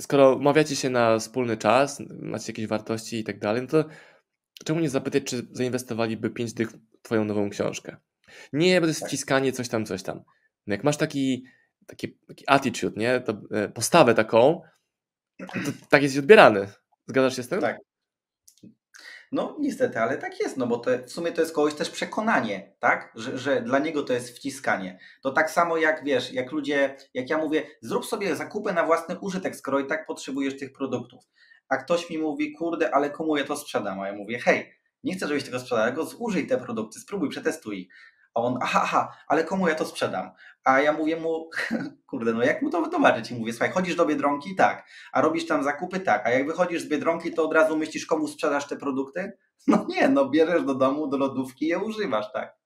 [0.00, 3.84] skoro umawiacie się na wspólny czas, macie jakieś wartości i tak dalej, no to
[4.64, 7.96] czemu nie zapytać, czy zainwestowaliby 5 dych w twoją nową książkę?
[8.52, 9.08] Nie, bo to jest tak.
[9.08, 10.22] wciskanie, coś tam, coś tam.
[10.66, 11.44] No jak masz taki,
[11.86, 13.20] taki, taki attitude, nie?
[13.20, 14.60] To, e, postawę taką,
[15.38, 16.68] to tak jest odbierany.
[17.06, 17.60] Zgadzasz się z tym?
[17.60, 17.78] Tak,
[19.32, 22.74] no niestety, ale tak jest, no bo to, w sumie to jest kogoś też przekonanie,
[22.78, 23.12] tak?
[23.14, 24.98] Że, że dla niego to jest wciskanie.
[25.22, 29.18] To tak samo jak wiesz, jak ludzie, jak ja mówię, zrób sobie zakupy na własny
[29.20, 31.24] użytek, skoro i tak potrzebujesz tych produktów.
[31.68, 34.00] A ktoś mi mówi, kurde, ale komu ja to sprzedam?
[34.00, 34.72] A ja mówię, hej,
[35.04, 37.88] nie chcę, żebyś tego sprzedał, tylko zużyj te produkty, spróbuj, przetestuj.
[38.34, 40.30] A on, aha, aha, ale komu ja to sprzedam?
[40.64, 41.50] A ja mówię mu,
[42.10, 43.30] kurde, no jak mu to wytłumaczyć?
[43.30, 44.56] I mówię, słuchaj, chodzisz do Biedronki?
[44.56, 44.86] Tak.
[45.12, 46.00] A robisz tam zakupy?
[46.00, 46.26] Tak.
[46.26, 49.32] A jak wychodzisz z Biedronki, to od razu myślisz, komu sprzedasz te produkty?
[49.66, 52.56] No nie, no bierzesz do domu, do lodówki i je używasz, tak.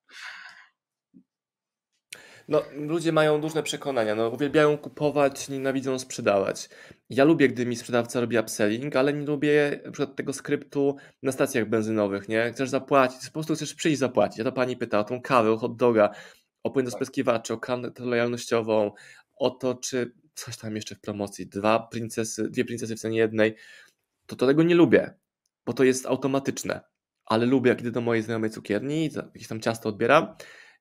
[2.48, 4.14] No, ludzie mają różne przekonania.
[4.14, 6.68] No, uwielbiają kupować, nienawidzą sprzedawać.
[7.10, 11.32] Ja lubię, gdy mi sprzedawca robi upselling, ale nie lubię na przykład tego skryptu na
[11.32, 12.52] stacjach benzynowych, nie?
[12.52, 14.40] Chcesz zapłacić, po prostu chcesz przyjść zapłacić.
[14.40, 16.10] A to pani pyta o tą kawę, o hot doga,
[16.62, 16.98] o płyn do tak.
[16.98, 18.92] spryskiwaczy, o kartę lojalnościową,
[19.36, 23.54] o to, czy coś tam jeszcze w promocji, dwa princesy, dwie princesy w cenie jednej,
[24.26, 25.14] to, to tego nie lubię,
[25.66, 26.80] bo to jest automatyczne.
[27.24, 30.36] Ale lubię, kiedy do mojej znajomej cukierni jakieś tam ciasto odbieram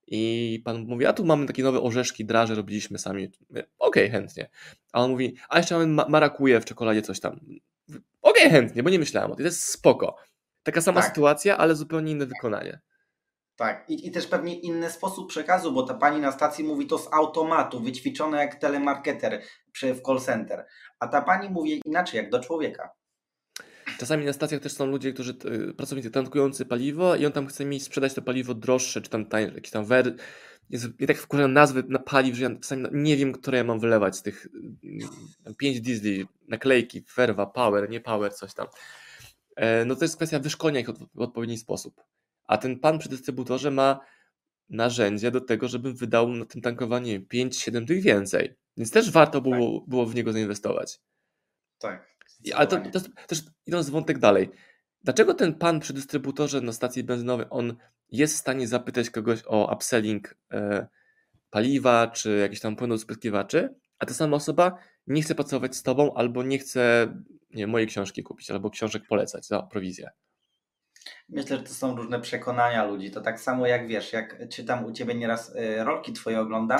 [0.07, 3.31] i pan mówi, a tu mamy takie nowe orzeszki, draże, robiliśmy sami.
[3.49, 4.49] Okej, okay, chętnie.
[4.93, 7.39] A on mówi, a jeszcze mamy marakuje w czekoladzie, coś tam.
[7.89, 9.43] Okej, okay, chętnie, bo nie myślałem o tym.
[9.43, 10.15] To jest spoko.
[10.63, 11.09] Taka sama tak.
[11.09, 12.79] sytuacja, ale zupełnie inne wykonanie.
[13.55, 16.97] Tak, I, i też pewnie inny sposób przekazu, bo ta pani na stacji mówi to
[16.97, 19.41] z automatu, wyćwiczone jak telemarketer
[19.71, 20.65] przy, w call center,
[20.99, 22.89] a ta pani mówi inaczej, jak do człowieka.
[23.97, 25.35] Czasami na stacjach też są ludzie, którzy,
[25.69, 29.25] y, pracownicy tankujący paliwo i on tam chce mi sprzedać to paliwo droższe, czy tam
[29.25, 30.15] tańsze, jakieś tam wer...
[30.69, 33.79] Jest, ja tak wkurzam nazwy na paliw, że ja czasami nie wiem, które ja mam
[33.79, 34.47] wylewać z tych
[35.57, 38.67] 5 y, diesli, naklejki, werwa, power, nie power, coś tam.
[39.55, 42.03] E, no to jest kwestia wyszkolenia ich w odpowiedni sposób.
[42.47, 43.99] A ten pan przy dystrybutorze ma
[44.69, 48.55] narzędzia do tego, żebym wydał na tym tankowaniu 5-7 tych więcej.
[48.77, 49.89] Więc też warto było, tak.
[49.89, 50.99] było w niego zainwestować.
[51.79, 52.14] Tak.
[52.53, 54.49] Ale to, to, też idąc wątek dalej.
[55.03, 57.75] Dlaczego ten pan przy dystrybutorze na stacji benzynowej, on
[58.11, 60.87] jest w stanie zapytać kogoś o upselling e,
[61.49, 64.77] paliwa, czy jakieś tam płynów spryskiwaczy, a ta sama osoba
[65.07, 67.13] nie chce pracować z tobą albo nie chce
[67.53, 70.09] nie, mojej książki kupić, albo książek polecać za prowizję?
[71.29, 73.11] Myślę, że to są różne przekonania ludzi.
[73.11, 76.79] To tak samo jak wiesz, jak czytam u ciebie nieraz y, rolki twoje oglądam.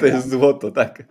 [0.00, 1.02] to jest złoto, tak.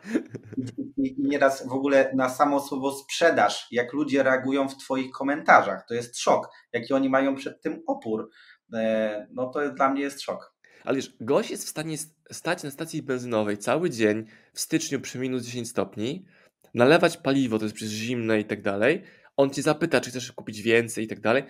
[0.98, 5.86] I, I nieraz w ogóle na samo słowo sprzedaż, jak ludzie reagują w twoich komentarzach,
[5.88, 6.50] to jest szok.
[6.74, 8.30] Jaki oni mają przed tym opór,
[8.74, 10.58] e, no to dla mnie jest szok.
[10.84, 11.98] Ale wiesz, gość jest w stanie
[12.32, 16.26] stać na stacji benzynowej cały dzień w styczniu przy minus 10 stopni,
[16.74, 19.04] nalewać paliwo, to jest przez zimne i tak dalej.
[19.38, 21.44] On cię zapyta, czy chcesz kupić więcej i tak dalej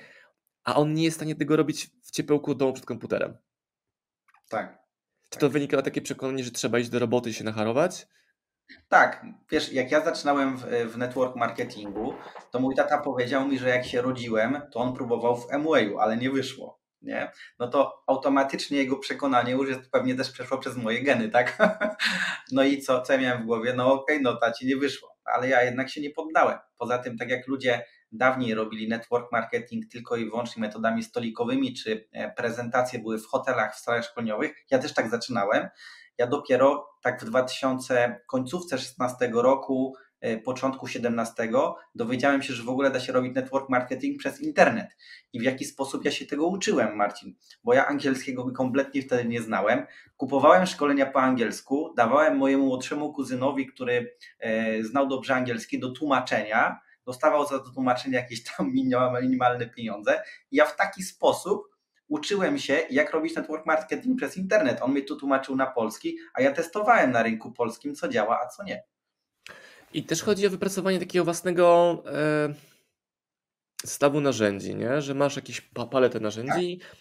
[0.68, 3.38] a on nie jest w stanie tego robić w ciepełku domu przed komputerem.
[4.50, 4.80] Tak.
[5.30, 8.08] Czy to wynika na takie przekonanie, że trzeba iść do roboty i się nacharować?
[8.88, 12.14] Tak, wiesz, jak ja zaczynałem w, w network marketingu,
[12.52, 16.18] to mój tata powiedział mi, że jak się rodziłem, to on próbował w Amwayu, ale
[16.18, 16.80] nie wyszło.
[17.02, 17.32] Nie?
[17.60, 21.58] No to automatycznie jego przekonanie już jest pewnie też przeszło przez moje geny, tak?
[22.52, 23.74] No i co, co ja miałem w głowie?
[23.74, 26.58] No okej, okay, no taci nie wyszło, ale ja jednak się nie poddałem.
[26.78, 32.08] Poza tym, tak jak ludzie dawniej robili network marketing tylko i wyłącznie metodami stolikowymi, czy
[32.12, 34.56] e, prezentacje były w hotelach, w salach szkoleniowych.
[34.72, 35.67] Ja też tak zaczynałem.
[36.17, 41.50] Ja dopiero tak w 2000, końcówce 16 roku, e, początku 17
[41.96, 44.88] dowiedziałem się, że w ogóle da się robić network marketing przez internet.
[45.34, 47.36] I w jaki sposób ja się tego uczyłem, Marcin?
[47.63, 49.86] Bo ja angielskiego kompletnie wtedy nie znałem.
[50.17, 56.87] Kupowałem szkolenia po angielsku, dawałem mojemu młodszemu kuzynowi, który e, znał dobrze angielski, do tłumaczenia
[57.08, 58.72] dostawał za to tłumaczenie jakieś tam
[59.22, 60.24] minimalne pieniądze.
[60.52, 61.67] I ja w taki sposób
[62.08, 64.82] uczyłem się, jak robić network marketing przez internet.
[64.82, 68.48] On mnie tu tłumaczył na polski, a ja testowałem na rynku polskim, co działa, a
[68.48, 68.84] co nie.
[69.93, 72.54] I też chodzi o wypracowanie takiego własnego e,
[73.84, 75.02] zestawu narzędzi, nie?
[75.02, 76.98] że masz jakieś paletę narzędzi tak.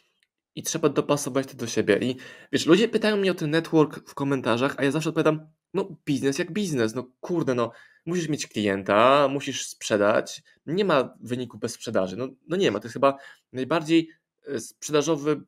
[0.55, 1.99] i trzeba dopasować to do siebie.
[1.99, 2.16] I
[2.53, 6.38] wiesz, ludzie pytają mnie o ten network w komentarzach, a ja zawsze odpowiadam, no biznes
[6.38, 7.73] jak biznes, no kurde, no
[8.07, 10.42] musisz mieć klienta, musisz sprzedać.
[10.66, 12.16] Nie ma wyniku bez sprzedaży.
[12.16, 12.81] No, no nie ma.
[12.81, 13.16] To jest chyba
[13.53, 14.11] najbardziej
[14.47, 15.42] e, sprzedażowy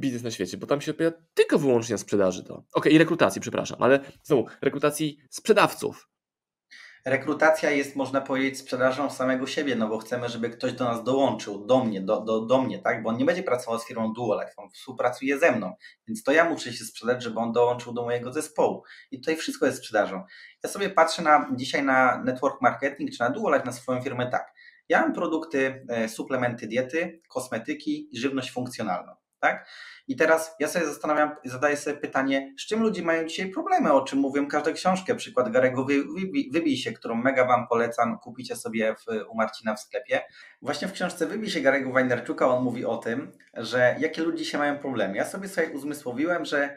[0.00, 2.54] biznes na świecie, bo tam się opiera tylko wyłącznie na sprzedaży to.
[2.54, 6.09] Okej, okay, i rekrutacji, przepraszam, ale znowu, rekrutacji sprzedawców.
[7.04, 11.66] Rekrutacja jest, można powiedzieć, sprzedażą samego siebie, no bo chcemy, żeby ktoś do nas dołączył,
[11.66, 13.02] do mnie, do, do, do mnie, tak?
[13.02, 15.74] Bo on nie będzie pracował z firmą Duolife, on współpracuje ze mną,
[16.08, 18.82] więc to ja muszę się sprzedać, żeby on dołączył do mojego zespołu.
[19.10, 20.22] I tutaj wszystko jest sprzedażą.
[20.62, 24.52] Ja sobie patrzę na, dzisiaj na network marketing czy na Duolife, na swoją firmę tak.
[24.88, 29.68] Ja mam produkty, e, suplementy diety, kosmetyki i żywność funkcjonalną tak?
[30.08, 34.04] I teraz ja sobie zastanawiam, zadaję sobie pytanie, z czym ludzie mają dzisiaj problemy, o
[34.04, 35.84] czym mówią każdą książkę, przykład Garego
[36.52, 40.20] Wybij, się, którą mega Wam polecam, kupicie sobie w, u Marcina w sklepie.
[40.62, 44.60] Właśnie w książce Wybij się Garego Wajnerczuka on mówi o tym, że jakie ludzie dzisiaj
[44.60, 45.16] mają problemy.
[45.16, 46.76] Ja sobie sobie uzmysłowiłem, że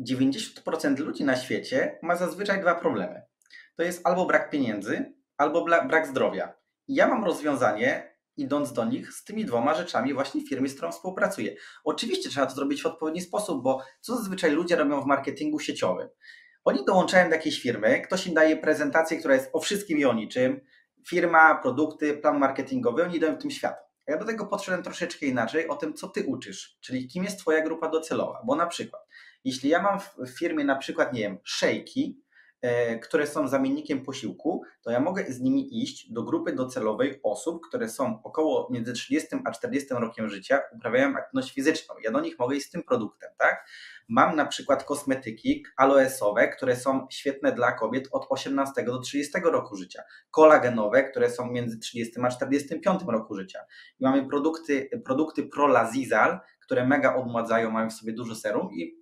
[0.00, 3.22] 90% y, ludzi na świecie ma zazwyczaj dwa problemy.
[3.76, 6.54] To jest albo brak pieniędzy, albo brak zdrowia.
[6.88, 11.56] Ja mam rozwiązanie, idąc do nich z tymi dwoma rzeczami właśnie firmie, z którą współpracuję.
[11.84, 16.08] Oczywiście trzeba to zrobić w odpowiedni sposób, bo co zazwyczaj ludzie robią w marketingu sieciowym?
[16.64, 20.12] Oni dołączają do jakiejś firmy, ktoś im daje prezentację, która jest o wszystkim i o
[20.12, 20.60] niczym,
[21.08, 23.76] firma, produkty, plan marketingowy, oni idą w tym świat.
[24.06, 27.62] Ja do tego podszedłem troszeczkę inaczej, o tym, co ty uczysz, czyli kim jest twoja
[27.62, 29.02] grupa docelowa, bo na przykład,
[29.44, 32.21] jeśli ja mam w firmie na przykład, nie wiem, szejki,
[33.02, 37.88] które są zamiennikiem posiłku, to ja mogę z nimi iść do grupy docelowej osób, które
[37.88, 41.94] są około między 30 a 40 rokiem życia, uprawiają aktywność fizyczną.
[42.04, 43.66] Ja do nich mogę iść z tym produktem, tak?
[44.08, 49.76] Mam na przykład kosmetyki aloesowe, które są świetne dla kobiet od 18 do 30 roku
[49.76, 50.02] życia.
[50.30, 53.64] Kolagenowe, które są między 30 a 45 roku życia.
[54.00, 59.01] I mamy produkty, produkty Prolazizal, które mega odmładzają, mają w sobie dużo serum i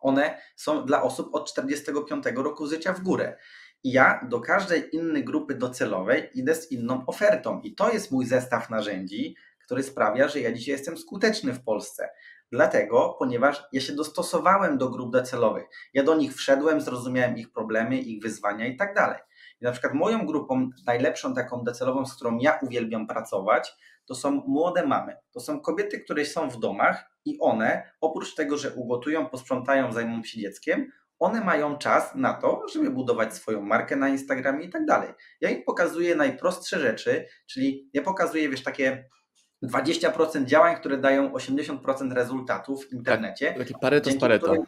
[0.00, 3.36] one są dla osób od 45 roku życia w górę.
[3.84, 7.60] I ja do każdej innej grupy docelowej idę z inną ofertą.
[7.60, 12.08] I to jest mój zestaw narzędzi, który sprawia, że ja dzisiaj jestem skuteczny w Polsce.
[12.52, 15.64] Dlatego, ponieważ ja się dostosowałem do grup docelowych.
[15.94, 19.18] Ja do nich wszedłem, zrozumiałem ich problemy, ich wyzwania i tak dalej.
[19.60, 24.30] I na przykład moją grupą, najlepszą taką docelową, z którą ja uwielbiam pracować, to są
[24.46, 25.16] młode mamy.
[25.32, 30.24] To są kobiety, które są w domach i one, oprócz tego, że ugotują, posprzątają, zajmą
[30.24, 34.86] się dzieckiem, one mają czas na to, żeby budować swoją markę na Instagramie i tak
[34.86, 35.08] dalej.
[35.40, 39.08] Ja im pokazuję najprostsze rzeczy, czyli ja pokazuję, wiesz, takie
[39.62, 43.46] 20% działań, które dają 80% rezultatów w internecie.
[43.46, 44.46] Tak, takie pareto z pareto.
[44.46, 44.66] Którym,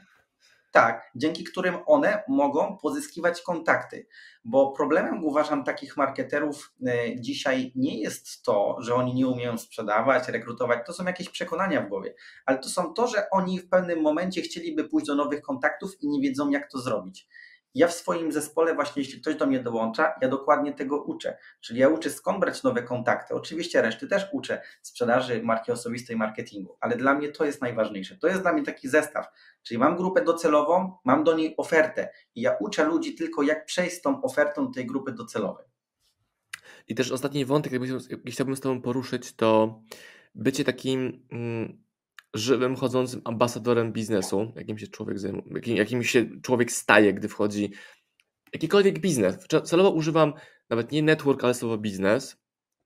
[0.70, 4.06] tak, dzięki którym one mogą pozyskiwać kontakty.
[4.44, 10.28] Bo problemem uważam takich marketerów e, dzisiaj nie jest to, że oni nie umieją sprzedawać,
[10.28, 12.14] rekrutować, to są jakieś przekonania w głowie,
[12.46, 16.08] ale to są to, że oni w pewnym momencie chcieliby pójść do nowych kontaktów i
[16.08, 17.28] nie wiedzą, jak to zrobić.
[17.74, 21.38] Ja w swoim zespole, właśnie jeśli ktoś do mnie dołącza, ja dokładnie tego uczę.
[21.60, 23.34] Czyli ja uczę skąd brać nowe kontakty.
[23.34, 28.16] Oczywiście reszty też uczę sprzedaży, marki osobistej, marketingu, ale dla mnie to jest najważniejsze.
[28.16, 29.26] To jest dla mnie taki zestaw.
[29.62, 33.96] Czyli mam grupę docelową, mam do niej ofertę i ja uczę ludzi tylko, jak przejść
[33.96, 35.66] z tą ofertą tej grupy docelowej.
[36.88, 37.86] I też ostatni wątek, jaki
[38.26, 39.80] chciałbym z Tobą poruszyć, to
[40.34, 41.26] bycie takim.
[42.34, 45.18] Żywym, chodzącym ambasadorem biznesu, jakim się człowiek,
[45.54, 47.72] jakim, jakim się człowiek staje, gdy wchodzi
[48.52, 49.46] jakikolwiek biznes.
[49.64, 50.32] Celowo używam
[50.70, 52.36] nawet nie network, ale słowo biznes,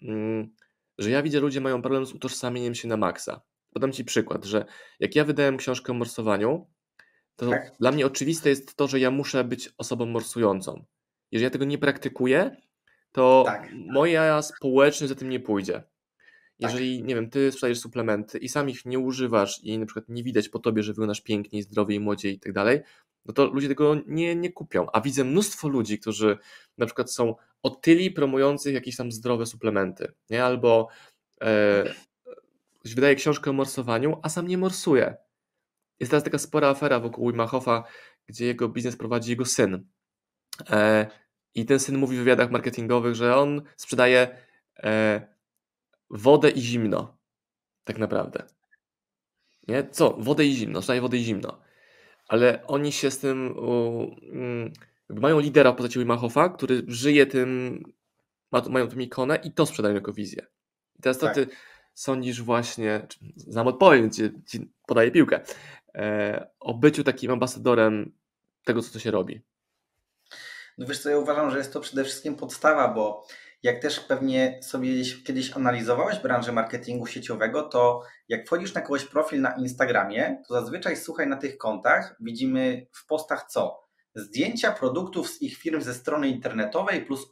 [0.03, 0.55] mm,
[0.99, 3.43] że ja widzę, ludzie mają problem z utożsamieniem się na maksa.
[3.75, 4.65] Podam Ci przykład, że
[5.01, 6.67] jak ja wydałem książkę o morsowaniu,
[7.37, 7.73] to tak.
[7.81, 10.85] dla mnie oczywiste jest to, że ja muszę być osobą morsującą.
[11.33, 12.57] Jeżeli ja tego nie praktykuję,
[13.13, 13.69] to tak.
[13.73, 15.83] moja społeczność za tym nie pójdzie.
[16.61, 16.71] Tak.
[16.71, 17.09] Jeżeli, tak.
[17.09, 20.49] nie wiem, ty sprzedajesz suplementy i sam ich nie używasz i na przykład nie widać
[20.49, 22.81] po tobie, że wyglądasz piękniej, zdrowiej, młodziej i tak dalej,
[23.25, 24.87] no to ludzie tego nie, nie kupią.
[24.93, 26.39] A widzę mnóstwo ludzi, którzy
[26.79, 30.45] na przykład są otyli promujących jakieś tam zdrowe suplementy, nie?
[30.45, 30.89] Albo
[31.43, 31.85] e,
[32.85, 35.17] wydaje książkę o morsowaniu, a sam nie morsuje.
[36.01, 37.43] Jest teraz taka spora afera wokół Wim
[38.27, 39.87] gdzie jego biznes prowadzi jego syn.
[40.71, 41.07] E,
[41.55, 44.39] I ten syn mówi w wywiadach marketingowych, że on sprzedaje
[44.79, 45.32] e,
[46.13, 47.17] wodę i zimno.
[47.85, 48.43] Tak naprawdę.
[49.69, 49.89] Nie?
[49.91, 50.17] Co?
[50.19, 51.61] Wodę i zimno, sprzedaje wodę i zimno.
[52.29, 53.59] Ale oni się z tym.
[53.59, 54.73] Um,
[55.09, 56.13] mają lidera w postaci Wim
[56.57, 57.83] który żyje tym,
[58.53, 60.47] ma, mają tą ikonę i to sprzedają jako wizję.
[60.99, 61.35] I teraz to tak.
[61.35, 61.47] ty
[61.95, 65.41] sądzisz właśnie, znam odpowiedź, ci, ci podaję piłkę,
[65.95, 68.13] e, o byciu takim ambasadorem
[68.65, 69.43] tego, co to się robi?
[70.79, 73.27] No wiesz co, ja uważam, że jest to przede wszystkim podstawa, bo
[73.63, 79.41] jak też pewnie sobie kiedyś analizowałeś branżę marketingu sieciowego, to jak wchodzisz na kogoś profil
[79.41, 83.83] na Instagramie, to zazwyczaj słuchaj na tych kontach widzimy w postach co?
[84.15, 87.29] Zdjęcia produktów z ich firm ze strony internetowej plus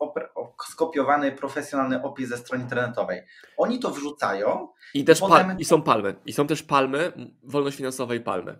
[0.68, 3.22] skopiowany profesjonalny opis ze strony internetowej.
[3.56, 4.68] Oni to wrzucają.
[4.94, 5.58] I też potem...
[5.58, 6.14] i są palmy.
[6.26, 7.12] I są też palmy,
[7.42, 8.58] wolność finansowa i palmy.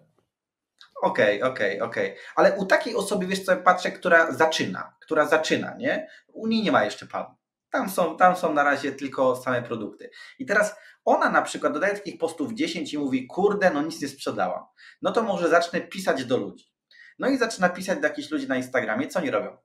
[1.02, 2.12] Okej, okay, okej, okay, okej.
[2.12, 2.22] Okay.
[2.36, 6.08] Ale u takiej osoby, wiesz co, patrzę, która zaczyna, która zaczyna, nie?
[6.32, 7.39] U niej nie ma jeszcze palm.
[7.70, 10.10] Tam są, tam są na razie tylko same produkty.
[10.38, 14.08] I teraz ona na przykład dodaje takich postów 10 i mówi, kurde, no nic nie
[14.08, 14.64] sprzedałam.
[15.02, 16.70] No to może zacznę pisać do ludzi.
[17.18, 19.56] No i zaczyna pisać do jakichś ludzi na Instagramie, co oni robią?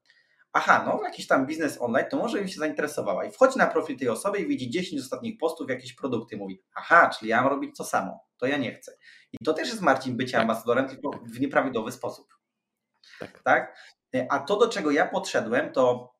[0.53, 3.25] Aha, no jakiś tam biznes online, to może im się zainteresowała.
[3.25, 6.37] I wchodzi na profil tej osoby i widzi 10 ostatnich postów, jakieś produkty.
[6.37, 8.25] Mówi, aha, czyli ja mam robić to samo.
[8.37, 8.97] To ja nie chcę.
[9.31, 10.41] I to też jest Marcin bycie tak.
[10.41, 12.27] ambasadorem, tylko w nieprawidłowy sposób.
[13.19, 13.41] Tak.
[13.43, 13.77] tak?
[14.29, 16.14] A to, do czego ja podszedłem, to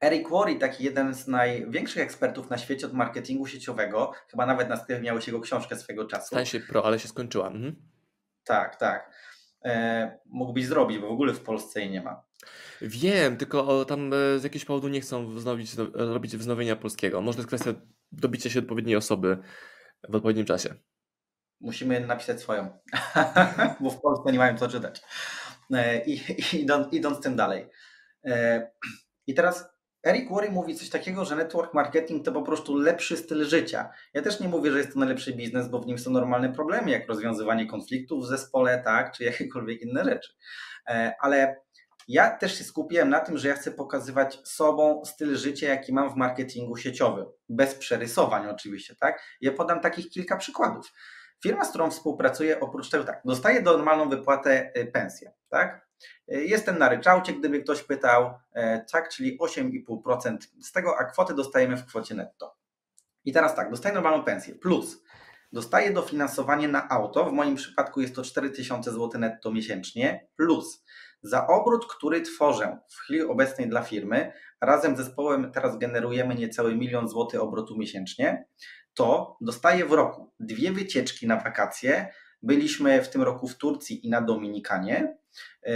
[0.00, 4.76] Eric Worre, taki jeden z największych ekspertów na świecie od marketingu sieciowego, chyba nawet na
[4.76, 6.26] sklepie miałeś jego książkę swego czasu.
[6.26, 7.46] Stań się pro, ale się skończyła.
[7.46, 7.76] Mhm.
[8.44, 9.10] Tak, tak.
[9.64, 12.22] E, mógłbyś zrobić, bo w ogóle w Polsce jej nie ma.
[12.82, 17.20] Wiem, tylko tam e, z jakiegoś powodu nie chcą wznowić, robić wznowienia polskiego.
[17.20, 17.72] Może to jest kwestia
[18.12, 19.38] dobicia się odpowiedniej osoby
[20.08, 20.74] w odpowiednim czasie.
[21.60, 22.78] Musimy napisać swoją,
[23.80, 25.02] bo w Polsce nie mają co czytać.
[25.74, 26.20] E, I,
[26.62, 27.68] idąc, idąc tym dalej.
[28.24, 28.70] E,
[29.26, 33.44] I teraz Eric Worre mówi coś takiego, że network marketing to po prostu lepszy styl
[33.44, 33.90] życia.
[34.14, 36.90] Ja też nie mówię, że jest to najlepszy biznes, bo w nim są normalne problemy,
[36.90, 40.32] jak rozwiązywanie konfliktów w zespole, tak, czy jakiekolwiek inne rzeczy.
[40.88, 41.56] E, ale
[42.08, 46.10] ja też się skupiłem na tym, że ja chcę pokazywać sobą styl życia, jaki mam
[46.10, 47.26] w marketingu sieciowym.
[47.48, 49.22] Bez przerysowań oczywiście, tak?
[49.40, 50.92] Ja podam takich kilka przykładów.
[51.42, 55.89] Firma, z którą współpracuję, oprócz tego tak, dostaje normalną wypłatę y, pensję, tak?
[56.32, 61.34] Y, jestem na ryczałcie, gdyby ktoś pytał, e, tak, czyli 8,5% z tego, a kwotę
[61.34, 62.56] dostajemy w kwocie netto.
[63.24, 65.02] I teraz tak, dostaję normalną pensję, plus
[65.52, 67.24] dostaję dofinansowanie na auto.
[67.24, 70.84] W moim przypadku jest to 4000 zł netto miesięcznie, plus
[71.22, 76.76] za obrót, który tworzę w chwili obecnej dla firmy, razem z zespołem teraz generujemy niecały
[76.76, 78.46] milion złotych obrotu miesięcznie,
[78.94, 82.12] to dostaję w roku dwie wycieczki na wakacje.
[82.42, 85.16] Byliśmy w tym roku w Turcji i na Dominikanie.
[85.66, 85.72] E,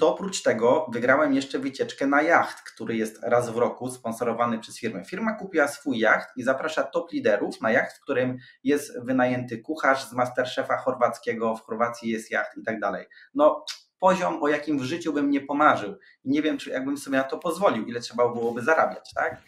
[0.00, 5.04] oprócz tego wygrałem jeszcze wycieczkę na jacht, który jest raz w roku sponsorowany przez firmę.
[5.04, 10.04] Firma kupiła swój jacht i zaprasza top liderów na jacht, w którym jest wynajęty kucharz
[10.04, 13.06] z Masterchefa chorwackiego, w Chorwacji jest jacht i tak dalej.
[13.34, 13.64] No,
[14.00, 15.96] poziom, o jakim w życiu bym nie pomarzył.
[16.24, 19.42] Nie wiem, czy jakbym sobie na to pozwolił, ile trzeba byłoby zarabiać, tak?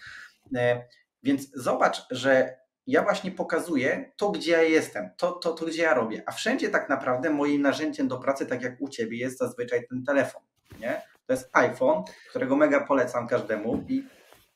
[0.57, 0.85] E,
[1.23, 5.95] więc zobacz, że ja właśnie pokazuję to, gdzie ja jestem, to, to, to, gdzie ja
[5.95, 6.23] robię.
[6.27, 10.05] A wszędzie tak naprawdę moim narzędziem do pracy, tak jak u ciebie, jest zazwyczaj ten
[10.05, 10.43] telefon.
[10.81, 11.03] Nie?
[11.27, 14.05] To jest iPhone, którego mega polecam każdemu i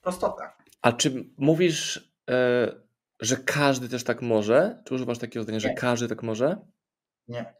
[0.00, 0.56] prostota.
[0.82, 2.72] A czy mówisz, e,
[3.20, 4.82] że każdy też tak może?
[4.86, 6.56] Czy używasz takiego zdania, że każdy tak może?
[7.28, 7.54] Nie.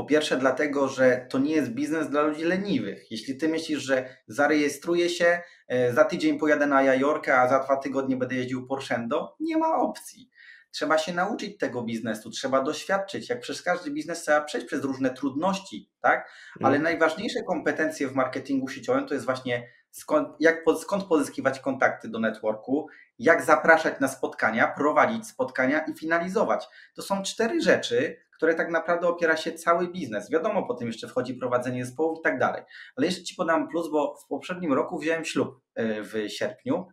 [0.00, 3.10] Po pierwsze, dlatego, że to nie jest biznes dla ludzi leniwych.
[3.10, 7.76] Jeśli ty myślisz, że zarejestruję się, e, za tydzień pojadę na Jajorkę, a za dwa
[7.76, 10.30] tygodnie będę jeździł Porszendo, nie ma opcji.
[10.70, 13.28] Trzeba się nauczyć tego biznesu, trzeba doświadczyć.
[13.28, 16.30] Jak przez każdy biznes trzeba przejść przez różne trudności, tak?
[16.60, 16.82] Ale mm.
[16.82, 22.88] najważniejsze kompetencje w marketingu sieciowym to jest właśnie skąd, jak, skąd pozyskiwać kontakty do networku,
[23.18, 26.68] jak zapraszać na spotkania, prowadzić spotkania i finalizować.
[26.94, 30.30] To są cztery rzeczy, które tak naprawdę opiera się cały biznes.
[30.30, 32.62] Wiadomo, potem jeszcze wchodzi prowadzenie zespołów i tak dalej.
[32.96, 36.88] Ale jeszcze Ci podam plus, bo w poprzednim roku wziąłem ślub e, w sierpniu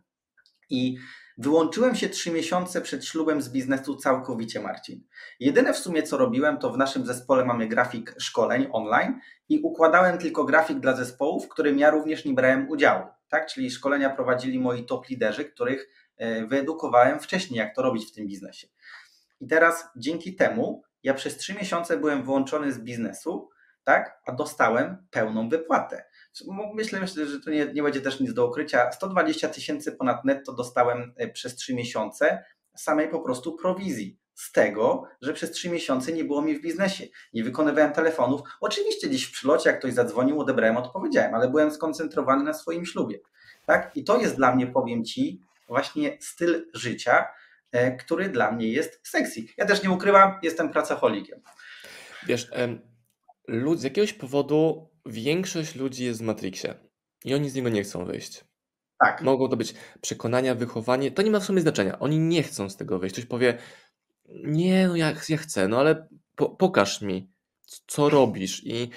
[0.70, 0.96] i
[1.40, 5.04] Wyłączyłem się trzy miesiące przed ślubem z biznesu całkowicie, Marcin.
[5.40, 10.18] Jedyne w sumie co robiłem, to w naszym zespole mamy grafik szkoleń online i układałem
[10.18, 13.06] tylko grafik dla zespołów, w którym ja również nie brałem udziału.
[13.28, 13.46] Tak?
[13.46, 18.26] Czyli szkolenia prowadzili moi top liderzy, których e, wyedukowałem wcześniej, jak to robić w tym
[18.26, 18.68] biznesie.
[19.40, 23.50] I teraz dzięki temu ja przez trzy miesiące byłem wyłączony z biznesu,
[23.84, 26.04] tak, a dostałem pełną wypłatę.
[26.74, 28.92] Myślę, myślę że to nie, nie będzie też nic do ukrycia.
[28.92, 32.44] 120 tysięcy ponad netto dostałem e, przez trzy miesiące
[32.76, 34.18] samej po prostu prowizji.
[34.34, 37.06] Z tego, że przez trzy miesiące nie było mi w biznesie.
[37.32, 38.40] Nie wykonywałem telefonów.
[38.60, 43.18] Oczywiście dziś w przylocie, jak ktoś zadzwonił, odebrałem, odpowiedziałem, ale byłem skoncentrowany na swoim ślubie.
[43.66, 43.96] Tak?
[43.96, 47.26] I to jest dla mnie, powiem Ci, właśnie styl życia,
[47.98, 49.40] który dla mnie jest sexy.
[49.56, 51.40] Ja też nie ukrywam, jestem pracocholikiem.
[52.26, 52.50] Wiesz,
[53.48, 56.74] lud, z jakiegoś powodu większość ludzi jest w Matrixie
[57.24, 58.44] i oni z niego nie chcą wyjść.
[58.98, 59.22] Tak.
[59.22, 61.98] Mogą to być przekonania, wychowanie, to nie ma w sumie znaczenia.
[61.98, 63.14] Oni nie chcą z tego wyjść.
[63.14, 63.58] Ktoś powie,
[64.28, 67.30] nie, no ja, ja chcę, no ale po, pokaż mi,
[67.86, 68.62] co robisz.
[68.64, 68.90] I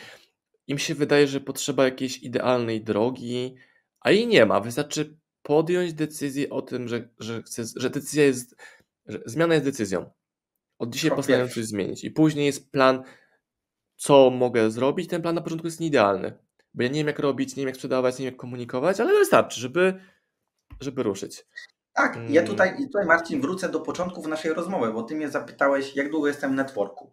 [0.67, 3.55] im się wydaje, że potrzeba jakiejś idealnej drogi,
[3.99, 4.59] a jej nie ma.
[4.59, 5.17] Wystarczy
[5.51, 7.43] podjąć decyzję o tym, że, że,
[7.75, 8.55] że decyzja jest,
[9.05, 10.09] że zmiana jest decyzją.
[10.79, 12.03] Od dzisiaj postanawiam coś zmienić.
[12.03, 13.03] I później jest plan,
[13.95, 15.09] co mogę zrobić.
[15.09, 16.37] Ten plan na początku jest nieidealny,
[16.73, 19.13] bo ja nie wiem, jak robić, nie wiem, jak sprzedawać, nie wiem, jak komunikować, ale
[19.13, 20.01] wystarczy, żeby,
[20.81, 21.45] żeby ruszyć.
[21.93, 22.45] Tak, ja mm.
[22.45, 26.51] tutaj, tutaj Marcin wrócę do początków naszej rozmowy, bo ty mnie zapytałeś, jak długo jestem
[26.51, 27.11] w networku.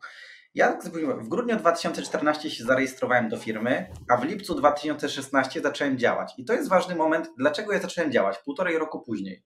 [0.58, 0.78] Ja
[1.20, 6.34] w grudniu 2014 się zarejestrowałem do firmy, a w lipcu 2016 zacząłem działać.
[6.38, 9.44] I to jest ważny moment, dlaczego ja zacząłem działać półtorej roku później.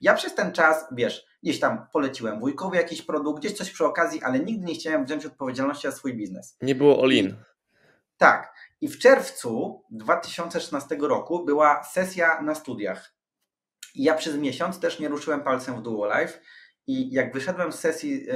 [0.00, 4.22] Ja przez ten czas, wiesz, gdzieś tam poleciłem wujkowi jakiś produkt, gdzieś coś przy okazji,
[4.22, 6.56] ale nigdy nie chciałem wziąć odpowiedzialności za swój biznes.
[6.62, 7.36] Nie było all-in.
[8.16, 8.54] Tak.
[8.80, 13.14] I w czerwcu 2016 roku była sesja na studiach.
[13.94, 16.38] I ja przez miesiąc też nie ruszyłem palcem w Duo Life
[16.86, 18.34] i jak wyszedłem z sesji, e,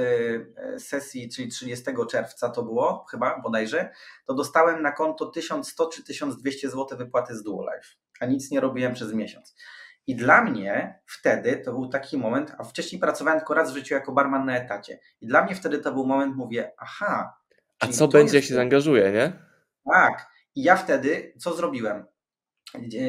[0.57, 3.91] e, sesji, czyli 30 czerwca to było chyba bodajże,
[4.25, 8.93] to dostałem na konto 1100 czy 1200 zł wypłaty z Duolife, a nic nie robiłem
[8.93, 9.55] przez miesiąc.
[10.07, 13.93] I dla mnie wtedy to był taki moment, a wcześniej pracowałem tylko raz w życiu
[13.93, 14.99] jako barman na etacie.
[15.21, 17.37] I dla mnie wtedy to był moment, mówię, aha.
[17.79, 19.33] A co będzie, jak się zaangażuje, nie?
[19.93, 20.27] Tak.
[20.55, 22.05] I ja wtedy, co zrobiłem?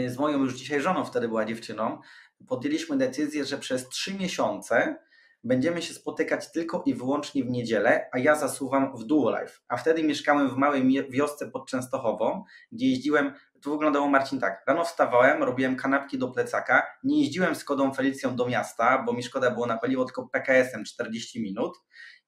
[0.06, 2.00] Z moją już dzisiaj żoną, wtedy była dziewczyną,
[2.48, 4.98] podjęliśmy decyzję, że przez trzy miesiące
[5.44, 9.60] będziemy się spotykać tylko i wyłącznie w niedzielę, a ja zasuwam w Duolife.
[9.68, 13.32] A wtedy mieszkałem w małej wiosce pod Częstochową, gdzie jeździłem,
[13.62, 18.36] to wyglądało Marcin tak, rano wstawałem, robiłem kanapki do plecaka, nie jeździłem z Kodą Felicją
[18.36, 21.76] do miasta, bo mi szkoda było na paliwo, tylko PKS-em 40 minut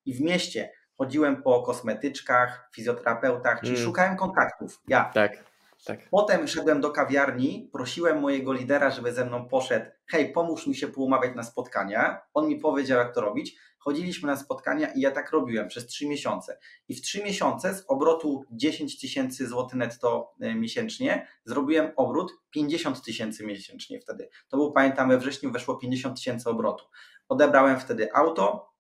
[0.05, 3.85] i w mieście chodziłem po kosmetyczkach, fizjoterapeutach, czyli mm.
[3.85, 4.81] szukałem kontaktów.
[4.89, 5.11] Ja.
[5.15, 5.50] Tak.
[5.85, 6.09] Tak.
[6.11, 9.87] Potem szedłem do kawiarni, prosiłem mojego lidera, żeby ze mną poszedł.
[10.07, 12.21] Hej, pomóż mi się poumawiać na spotkania.
[12.35, 13.57] On mi powiedział, jak to robić.
[13.79, 16.59] Chodziliśmy na spotkania i ja tak robiłem przez trzy miesiące.
[16.89, 23.03] I w trzy miesiące z obrotu 10 tysięcy złotych netto e, miesięcznie zrobiłem obrót 50
[23.03, 24.29] tysięcy miesięcznie wtedy.
[24.49, 26.85] To był, pamiętam, we wrześniu weszło 50 tysięcy obrotu.
[27.29, 28.71] Odebrałem wtedy auto,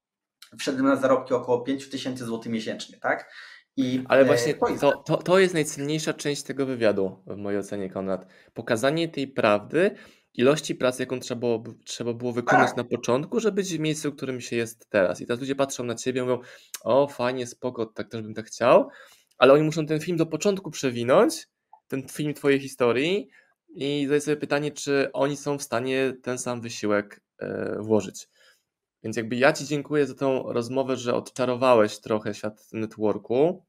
[0.58, 3.32] wszedłem na zarobki około 5000 zł miesięcznie, tak?
[3.80, 8.26] I, Ale właśnie to, to, to jest najcenniejsza część tego wywiadu, w mojej ocenie, Konrad.
[8.54, 9.90] Pokazanie tej prawdy,
[10.34, 12.76] ilości pracy, jaką trzeba było, trzeba było wykonać tak.
[12.76, 15.20] na początku, żeby być w miejscu, w którym się jest teraz.
[15.20, 16.40] I teraz ludzie patrzą na ciebie i mówią,
[16.82, 18.88] o fajnie, spoko, tak też bym tak chciał,
[19.38, 21.48] ale oni muszą ten film do początku przewinąć,
[21.88, 23.28] ten film twojej historii
[23.74, 28.28] i zadać sobie pytanie, czy oni są w stanie ten sam wysiłek e, włożyć.
[29.02, 33.64] Więc jakby ja Ci dziękuję za tą rozmowę, że odczarowałeś trochę świat networku,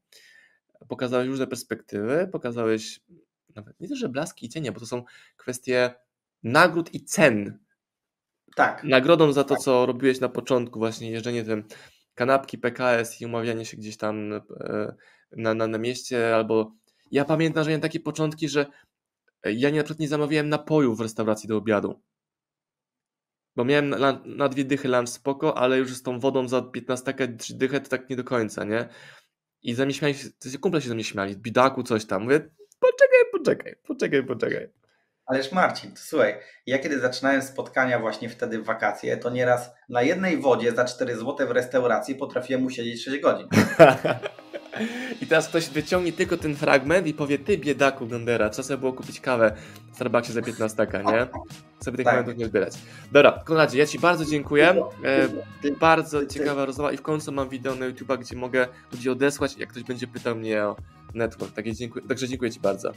[0.88, 3.00] pokazałeś różne perspektywy, pokazałeś
[3.54, 5.04] nawet nie to, że blaski i cienie, bo to są
[5.36, 5.94] kwestie
[6.42, 7.58] nagród i cen.
[8.56, 8.84] Tak.
[8.84, 9.64] Nagrodą za to, tak.
[9.64, 11.64] co robiłeś na początku, właśnie jeżdżenie tym
[12.14, 14.94] kanapki PKS i umawianie się gdzieś tam e,
[15.32, 16.72] na, na, na mieście, albo
[17.10, 18.66] ja pamiętam, że miałem takie początki, że
[19.44, 22.00] ja nie, na przykład nie zamawiałem napojów w restauracji do obiadu.
[23.56, 27.14] Bo miałem na, na dwie dychy lunch spoko, ale już z tą wodą za 15
[27.38, 28.88] trzy dychę to tak nie do końca, nie?
[29.62, 32.22] I za mnie śmiali się, kumple się ze mnie śmiali, bidaku coś tam.
[32.22, 32.40] Mówię,
[32.80, 34.68] poczekaj, poczekaj, poczekaj, poczekaj.
[35.26, 36.34] Ależ Marcin, to słuchaj,
[36.66, 41.16] ja kiedy zaczynałem spotkania właśnie wtedy w wakacje, to nieraz na jednej wodzie za 4
[41.16, 43.48] zł w restauracji potrafiłem usiedzieć 6 godzin.
[45.20, 48.92] I teraz ktoś wyciągnie tylko ten fragment i powie, ty biedaku Gondera, trzeba sobie było
[48.92, 49.52] kupić kawę
[49.92, 51.26] w Starbucksie za 15, nie?
[51.80, 52.14] Sobie tych tak.
[52.14, 52.74] momentów nie zbierać.
[53.12, 54.82] Dobra, Konradzie, ja Ci bardzo dziękuję.
[55.04, 59.56] E, bardzo ciekawa rozmowa i w końcu mam wideo na YouTube, gdzie mogę ludzi odesłać,
[59.56, 60.76] jak ktoś będzie pytał mnie o
[61.14, 61.54] network.
[61.54, 62.92] Także dziękuję, także dziękuję Ci bardzo.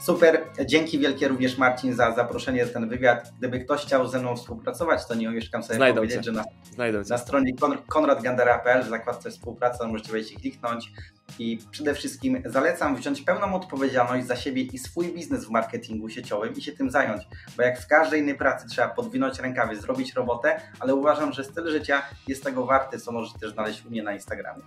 [0.00, 3.32] Super, dzięki wielkie również Marcin za zaproszenie na ten wywiad.
[3.38, 6.22] Gdyby ktoś chciał ze mną współpracować, to nie umieszkam sobie Znajdą powiedzieć, cię.
[6.22, 7.52] że na, na stronie
[7.88, 10.92] konradgandera.pl w zakładce współpraca możecie wejść i kliknąć.
[11.38, 16.54] I przede wszystkim zalecam wziąć pełną odpowiedzialność za siebie i swój biznes w marketingu sieciowym
[16.54, 17.22] i się tym zająć,
[17.56, 21.70] bo jak w każdej innej pracy trzeba podwinąć rękawy, zrobić robotę, ale uważam, że styl
[21.70, 24.62] życia jest tego warty, co możecie też znaleźć u mnie na Instagramie.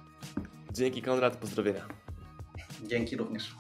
[0.72, 2.03] Dzięki Konrad, pozdrowienia.
[2.88, 3.56] Dzięki również.